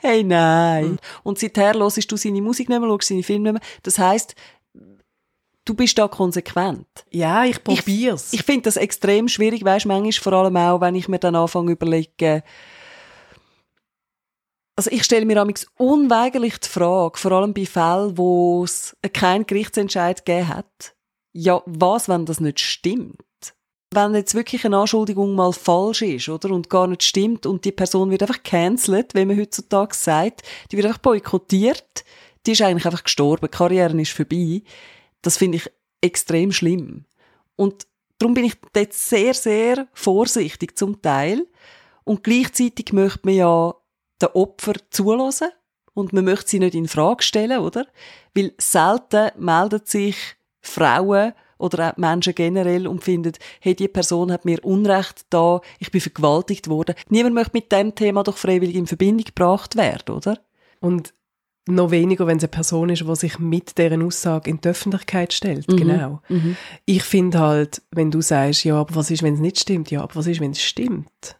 Hey, 0.00 0.24
nein. 0.24 0.98
Und 1.22 1.38
seither 1.38 1.74
hörst 1.74 2.10
du 2.10 2.16
seine 2.16 2.42
Musik 2.42 2.68
nicht 2.68 2.80
mehr, 2.80 2.88
schaust 2.88 3.08
seine 3.08 3.22
Filme 3.22 3.52
nicht 3.52 3.62
mehr. 3.62 3.70
Das 3.84 3.98
heisst, 3.98 4.34
du 5.70 5.74
bist 5.74 5.96
da 5.98 6.08
konsequent. 6.08 6.86
Ja, 7.10 7.44
ich 7.44 7.62
probier's. 7.62 8.32
Ich 8.32 8.42
finde 8.42 8.62
das 8.62 8.76
extrem 8.76 9.28
schwierig, 9.28 9.64
weißt 9.64 9.86
manchmal 9.86 10.12
vor 10.12 10.32
allem 10.32 10.56
auch, 10.56 10.80
wenn 10.80 10.96
ich 10.96 11.08
mir 11.08 11.20
dann 11.20 11.36
anfange 11.36 11.72
überlegen, 11.72 12.42
also 14.76 14.90
ich 14.90 15.04
stelle 15.04 15.26
mir 15.26 15.40
amigs 15.40 15.66
unweigerlich 15.76 16.58
die 16.58 16.68
Frage, 16.68 17.18
vor 17.18 17.32
allem 17.32 17.54
bei 17.54 17.66
Fällen, 17.66 18.18
wo 18.18 18.64
es 18.64 18.96
keinen 19.12 19.46
Gerichtsentscheid 19.46 20.24
gegeben 20.24 20.48
hat, 20.48 20.94
ja, 21.32 21.62
was, 21.66 22.08
wenn 22.08 22.26
das 22.26 22.40
nicht 22.40 22.58
stimmt? 22.58 23.18
Wenn 23.92 24.14
jetzt 24.14 24.34
wirklich 24.34 24.64
eine 24.64 24.78
Anschuldigung 24.78 25.34
mal 25.34 25.52
falsch 25.52 26.02
ist, 26.02 26.28
oder, 26.28 26.50
und 26.50 26.70
gar 26.70 26.86
nicht 26.86 27.02
stimmt 27.02 27.46
und 27.46 27.64
die 27.64 27.72
Person 27.72 28.10
wird 28.10 28.22
einfach 28.22 28.42
cancelled, 28.42 29.14
wie 29.14 29.24
man 29.24 29.38
heutzutage 29.38 29.94
sagt, 29.94 30.42
die 30.72 30.76
wird 30.76 30.86
einfach 30.86 31.00
boykottiert, 31.00 32.04
die 32.46 32.52
ist 32.52 32.62
eigentlich 32.62 32.86
einfach 32.86 33.04
gestorben, 33.04 33.46
die 33.46 33.56
Karriere 33.56 34.00
ist 34.00 34.12
vorbei. 34.12 34.62
Das 35.22 35.36
finde 35.36 35.58
ich 35.58 35.70
extrem 36.00 36.52
schlimm. 36.52 37.04
Und 37.56 37.86
darum 38.18 38.34
bin 38.34 38.44
ich 38.44 38.54
dort 38.72 38.92
sehr, 38.92 39.34
sehr 39.34 39.88
vorsichtig 39.92 40.76
zum 40.78 41.02
Teil. 41.02 41.46
Und 42.04 42.24
gleichzeitig 42.24 42.92
möchte 42.92 43.20
man 43.24 43.34
ja 43.34 43.74
den 44.20 44.28
Opfer 44.30 44.74
zulassen 44.90 45.48
und 45.94 46.12
man 46.12 46.24
möchte 46.24 46.50
sie 46.50 46.58
nicht 46.58 46.74
in 46.74 46.88
Frage 46.88 47.22
stellen, 47.22 47.60
oder? 47.60 47.86
Weil 48.34 48.52
selten 48.58 49.30
melden 49.38 49.80
sich 49.84 50.16
Frauen 50.60 51.32
oder 51.58 51.90
auch 51.92 51.96
Menschen 51.96 52.34
generell 52.34 52.86
und 52.86 53.04
finden, 53.04 53.32
hey, 53.60 53.74
die 53.74 53.88
Person 53.88 54.32
hat 54.32 54.44
mir 54.44 54.64
Unrecht 54.64 55.26
da, 55.30 55.60
ich 55.78 55.90
bin 55.90 56.00
vergewaltigt 56.00 56.68
worden. 56.68 56.94
Niemand 57.08 57.34
möchte 57.34 57.52
mit 57.54 57.70
dem 57.70 57.94
Thema 57.94 58.22
doch 58.22 58.38
freiwillig 58.38 58.76
in 58.76 58.86
Verbindung 58.86 59.24
gebracht 59.24 59.76
werden, 59.76 60.14
oder? 60.14 60.38
Und 60.80 61.12
noch 61.74 61.90
weniger, 61.90 62.26
wenn 62.26 62.38
es 62.38 62.44
eine 62.44 62.48
Person 62.48 62.90
ist, 62.90 63.06
die 63.06 63.16
sich 63.16 63.38
mit 63.38 63.78
deren 63.78 64.02
Aussage 64.02 64.50
in 64.50 64.60
die 64.60 64.68
Öffentlichkeit 64.68 65.32
stellt. 65.32 65.66
Genau. 65.66 66.22
Ich 66.86 67.02
finde 67.02 67.38
halt, 67.38 67.82
wenn 67.90 68.10
du 68.10 68.20
sagst, 68.20 68.64
ja, 68.64 68.76
aber 68.76 68.94
was 68.94 69.10
ist, 69.10 69.22
wenn 69.22 69.34
es 69.34 69.40
nicht 69.40 69.60
stimmt? 69.60 69.90
Ja, 69.90 70.02
aber 70.02 70.16
was 70.16 70.26
ist, 70.26 70.40
wenn 70.40 70.52
es 70.52 70.62
stimmt? 70.62 71.36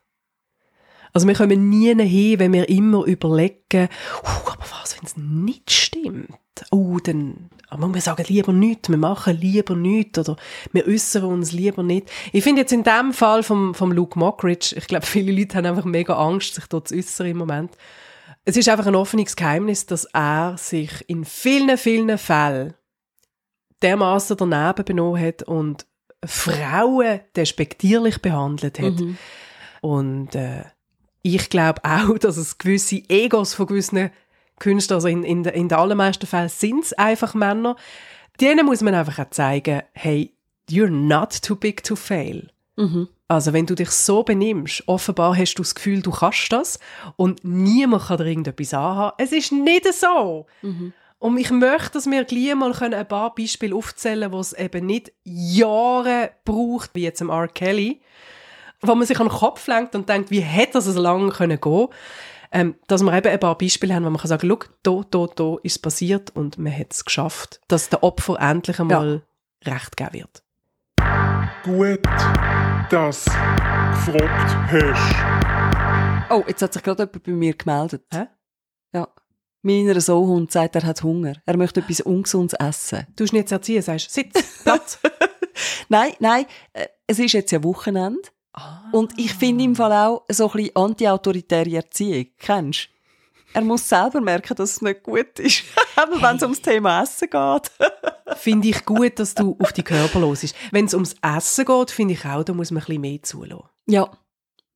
Also 1.12 1.26
wir 1.26 1.34
kommen 1.34 1.68
nie 1.68 1.94
hin, 1.94 2.38
wenn 2.38 2.52
wir 2.52 2.68
immer 2.68 3.04
überlegen, 3.04 3.88
«Uh, 4.22 4.50
aber 4.50 4.64
was, 4.80 4.96
wenn 4.96 5.06
es 5.06 5.16
nicht 5.16 5.70
stimmt? 5.70 6.38
Oh, 6.70 6.98
dann 7.02 7.50
aber 7.70 7.94
wir 7.94 8.00
sagen 8.00 8.24
lieber 8.26 8.52
nichts, 8.52 8.88
wir 8.88 8.96
machen 8.96 9.36
lieber 9.36 9.76
nichts 9.76 10.18
oder 10.18 10.36
wir 10.72 10.86
äußern 10.86 11.24
uns 11.24 11.52
lieber 11.52 11.84
nicht. 11.84 12.10
Ich 12.32 12.42
finde 12.42 12.62
jetzt 12.62 12.72
in 12.72 12.82
dem 12.82 13.12
Fall 13.12 13.44
vom, 13.44 13.74
vom 13.74 13.92
Luke 13.92 14.18
Mockridge, 14.18 14.74
ich 14.76 14.88
glaube, 14.88 15.06
viele 15.06 15.32
Leute 15.32 15.56
haben 15.56 15.66
einfach 15.66 15.84
mega 15.84 16.14
Angst, 16.14 16.56
sich 16.56 16.66
dort 16.66 16.88
zu 16.88 16.96
äußern 16.96 17.28
im 17.28 17.38
Moment. 17.38 17.70
Es 18.44 18.56
ist 18.56 18.68
einfach 18.68 18.86
ein 18.86 18.94
offenes 18.94 19.36
Geheimnis, 19.36 19.86
dass 19.86 20.06
er 20.06 20.56
sich 20.58 21.08
in 21.08 21.24
vielen, 21.24 21.76
vielen 21.76 22.16
Fällen 22.18 22.74
dermaßen 23.82 24.36
daneben 24.36 24.84
benommen 24.84 25.22
hat 25.22 25.42
und 25.42 25.86
Frauen 26.24 27.20
despektierlich 27.36 28.20
behandelt 28.20 28.78
hat. 28.78 28.94
Und 29.80 30.34
äh, 30.34 30.64
ich 31.22 31.48
glaube 31.50 31.82
auch, 31.84 32.18
dass 32.18 32.36
es 32.36 32.58
gewisse 32.58 33.02
Egos 33.08 33.54
von 33.54 33.66
gewissen 33.66 34.10
Künstlern, 34.58 34.96
also 34.96 35.08
in, 35.08 35.24
in, 35.24 35.44
in 35.44 35.68
den 35.68 35.78
allermeisten 35.78 36.26
Fällen 36.26 36.48
sind 36.50 36.84
es 36.84 36.92
einfach 36.94 37.34
Männer, 37.34 37.76
denen 38.40 38.66
muss 38.66 38.82
man 38.82 38.94
einfach 38.94 39.18
auch 39.18 39.30
zeigen, 39.30 39.82
hey, 39.92 40.34
you're 40.70 40.90
not 40.90 41.40
too 41.42 41.56
big 41.56 41.82
to 41.82 41.96
fail. 41.96 42.48
Also 43.30 43.52
wenn 43.52 43.64
du 43.64 43.76
dich 43.76 43.90
so 43.90 44.24
benimmst, 44.24 44.82
offenbar 44.88 45.38
hast 45.38 45.54
du 45.54 45.62
das 45.62 45.76
Gefühl, 45.76 46.02
du 46.02 46.10
kannst 46.10 46.52
das 46.52 46.80
und 47.14 47.44
niemand 47.44 48.08
kann 48.08 48.16
dir 48.18 48.26
irgendetwas 48.26 48.74
anhaben. 48.74 49.14
Es 49.18 49.30
ist 49.30 49.52
nicht 49.52 49.86
so. 49.94 50.46
Und 51.20 51.38
ich 51.38 51.52
möchte, 51.52 51.92
dass 51.92 52.10
wir 52.10 52.24
gleich 52.24 52.56
mal 52.56 52.72
können 52.72 52.94
ein 52.94 53.06
paar 53.06 53.32
Beispiele 53.32 53.76
aufzählen 53.76 54.22
können, 54.22 54.32
wo 54.32 54.40
es 54.40 54.52
eben 54.52 54.84
nicht 54.84 55.12
Jahre 55.22 56.32
braucht, 56.44 56.90
wie 56.94 57.04
jetzt 57.04 57.20
im 57.20 57.30
R. 57.30 57.46
Kelly, 57.46 58.00
wo 58.80 58.96
man 58.96 59.06
sich 59.06 59.20
an 59.20 59.28
den 59.28 59.36
Kopf 59.36 59.64
lenkt 59.68 59.94
und 59.94 60.08
denkt, 60.08 60.32
wie 60.32 60.40
hätte 60.40 60.72
das 60.72 60.86
so 60.86 61.00
lange 61.00 61.30
können 61.30 61.60
gehen 61.60 61.86
ähm, 62.50 62.74
dass 62.88 63.00
wir 63.04 63.16
eben 63.16 63.28
ein 63.28 63.38
paar 63.38 63.56
Beispiele 63.56 63.94
haben, 63.94 64.04
wo 64.04 64.10
man 64.10 64.18
kann 64.18 64.28
sagen, 64.28 64.48
schau, 64.48 64.58
da, 64.82 65.04
da, 65.08 65.32
da 65.32 65.56
ist 65.62 65.76
es 65.76 65.78
passiert 65.78 66.34
und 66.34 66.58
man 66.58 66.76
hat 66.76 66.92
es 66.92 67.04
geschafft, 67.04 67.60
dass 67.68 67.90
der 67.90 68.02
Opfer 68.02 68.40
endlich 68.40 68.80
einmal 68.80 69.22
Recht 69.64 69.96
geben 69.96 70.14
wird. 70.14 70.42
Gut, 71.62 72.00
dass 72.90 73.24
du 73.24 74.12
gefragt 74.12 74.56
hast. 74.72 76.30
Oh, 76.30 76.42
jetzt 76.48 76.60
hat 76.60 76.72
sich 76.72 76.82
gerade 76.82 77.04
jemand 77.04 77.22
bei 77.22 77.32
mir 77.32 77.54
gemeldet. 77.54 78.02
Hä? 78.12 78.26
Ja. 78.92 79.08
Mein 79.62 79.76
innerer 79.76 80.00
Sohn 80.00 80.48
sagt, 80.48 80.74
er 80.74 80.82
hat 80.82 81.02
Hunger. 81.02 81.34
Er 81.46 81.56
möchte 81.56 81.80
etwas 81.80 82.00
Ungesundes 82.00 82.58
essen. 82.58 83.06
Du 83.14 83.24
hast 83.24 83.32
nicht 83.32 83.48
zu 83.48 83.54
erziehen, 83.54 83.82
sagst, 83.82 84.10
sitz, 84.10 84.62
Platz. 84.64 84.98
Nein, 85.88 86.12
nein, 86.20 86.46
äh, 86.72 86.86
es 87.06 87.18
ist 87.18 87.32
jetzt 87.32 87.50
ja 87.50 87.62
Wochenende. 87.62 88.22
Und 88.92 89.18
ich 89.18 89.34
finde 89.34 89.64
im 89.64 89.76
Fall 89.76 89.92
auch 89.92 90.24
so 90.30 90.46
ein 90.46 90.52
bisschen 90.52 90.76
anti-autoritäre 90.76 91.74
Erziehung. 91.74 92.26
Kennst 92.38 92.86
du? 92.86 92.99
Er 93.52 93.62
muss 93.62 93.88
selber 93.88 94.20
merken, 94.20 94.54
dass 94.54 94.72
es 94.72 94.82
nicht 94.82 95.02
gut 95.02 95.38
ist. 95.38 95.64
Wenn 96.20 96.36
es 96.36 96.42
ums 96.42 96.62
Thema 96.62 97.02
Essen 97.02 97.28
geht. 97.28 97.70
finde 98.36 98.68
ich 98.68 98.84
gut, 98.84 99.18
dass 99.18 99.34
du 99.34 99.56
auf 99.58 99.72
die 99.72 99.82
Körper 99.82 100.20
los 100.20 100.44
ist. 100.44 100.54
Wenn 100.70 100.84
es 100.84 100.94
ums 100.94 101.16
Essen 101.20 101.64
geht, 101.64 101.90
finde 101.90 102.14
ich 102.14 102.24
auch, 102.24 102.44
da 102.44 102.52
muss 102.52 102.70
man 102.70 102.82
ein 102.82 102.86
bisschen 102.86 103.00
mehr 103.00 103.22
zulassen. 103.22 103.68
ja. 103.86 104.10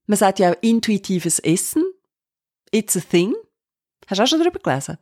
Man 0.06 0.18
sagt 0.18 0.38
ja 0.38 0.50
auch 0.50 0.56
intuitives 0.60 1.38
Essen. 1.38 1.82
It's 2.70 2.94
a 2.94 3.00
thing. 3.00 3.34
Hast 4.06 4.18
du 4.18 4.22
auch 4.22 4.26
schon 4.26 4.40
darüber 4.40 4.58
gelesen? 4.58 4.98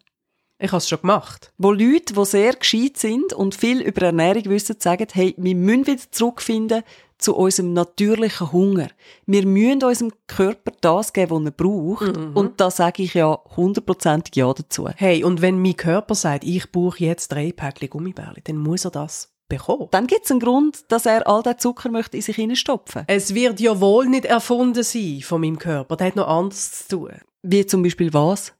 Ich 0.61 0.70
habe 0.70 0.76
es 0.78 0.88
schon 0.88 1.00
gemacht. 1.00 1.52
Wo 1.58 1.72
Leute, 1.72 2.14
die 2.14 2.24
sehr 2.24 2.52
gescheit 2.54 2.98
sind 2.98 3.32
und 3.32 3.56
viel 3.56 3.80
über 3.80 4.02
Ernährung 4.02 4.44
wissen, 4.44 4.76
sagen, 4.78 5.08
hey, 5.12 5.35
wir 5.37 5.56
müssen 5.56 5.88
wieder 5.88 6.02
zurückfinden 6.12 6.85
zu 7.22 7.37
unserem 7.37 7.72
natürlichen 7.72 8.52
Hunger. 8.52 8.88
Wir 9.26 9.46
müssen 9.46 9.82
unserem 9.82 10.12
Körper 10.26 10.72
das 10.80 11.12
geben, 11.12 11.30
was 11.30 11.44
er 11.44 11.50
braucht. 11.52 12.16
Und 12.16 12.61
da 12.61 12.70
sage 12.70 13.02
ich 13.02 13.14
ja 13.14 13.38
hundertprozentig 13.56 14.37
Ja 14.37 14.52
dazu. 14.52 14.88
Hey, 14.88 15.24
und 15.24 15.40
wenn 15.40 15.61
mein 15.61 15.76
Körper 15.76 16.14
sagt, 16.14 16.44
ich 16.44 16.70
brauche 16.70 16.98
jetzt 16.98 17.32
drei 17.32 17.52
Päckchen 17.52 17.90
Gummibärli, 17.90 18.42
dann 18.44 18.56
muss 18.56 18.85
er 18.85 18.90
das 18.90 19.32
bekommen. 19.48 19.88
Dann 19.90 20.06
gibt 20.06 20.24
es 20.24 20.30
einen 20.30 20.40
Grund, 20.40 20.90
dass 20.90 21.06
er 21.06 21.26
all 21.28 21.42
den 21.42 21.58
Zucker 21.58 21.90
möchte 21.90 22.16
in 22.16 22.22
sich 22.22 22.37
hineinstopfen. 22.37 23.04
Es 23.06 23.35
wird 23.35 23.61
ja 23.61 23.78
wohl 23.80 24.06
nicht 24.06 24.24
erfunden 24.24 24.82
sein 24.82 25.20
von 25.22 25.40
meinem 25.40 25.58
Körper. 25.58 25.96
Der 25.96 26.08
hat 26.08 26.16
noch 26.16 26.28
anderes 26.28 26.88
zu 26.88 26.96
tun. 26.96 27.12
Wie 27.42 27.66
zum 27.66 27.82
Beispiel 27.82 28.12
was? 28.12 28.54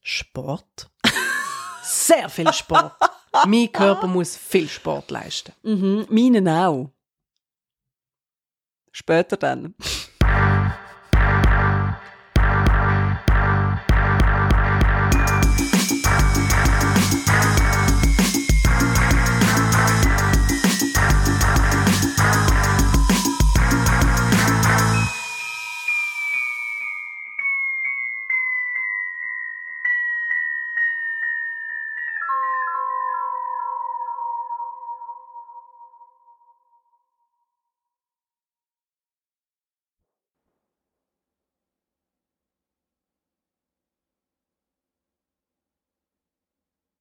Sport. 0.00 0.90
Sehr 1.82 2.28
viel 2.28 2.52
Sport. 2.52 2.92
mein 3.46 3.70
Körper 3.72 4.06
muss 4.06 4.36
viel 4.36 4.68
Sport 4.68 5.10
leisten. 5.10 5.52
Mhm, 5.62 6.06
meinen 6.08 6.48
auch. 6.48 6.90
Später 8.96 9.36
dann. 9.36 9.74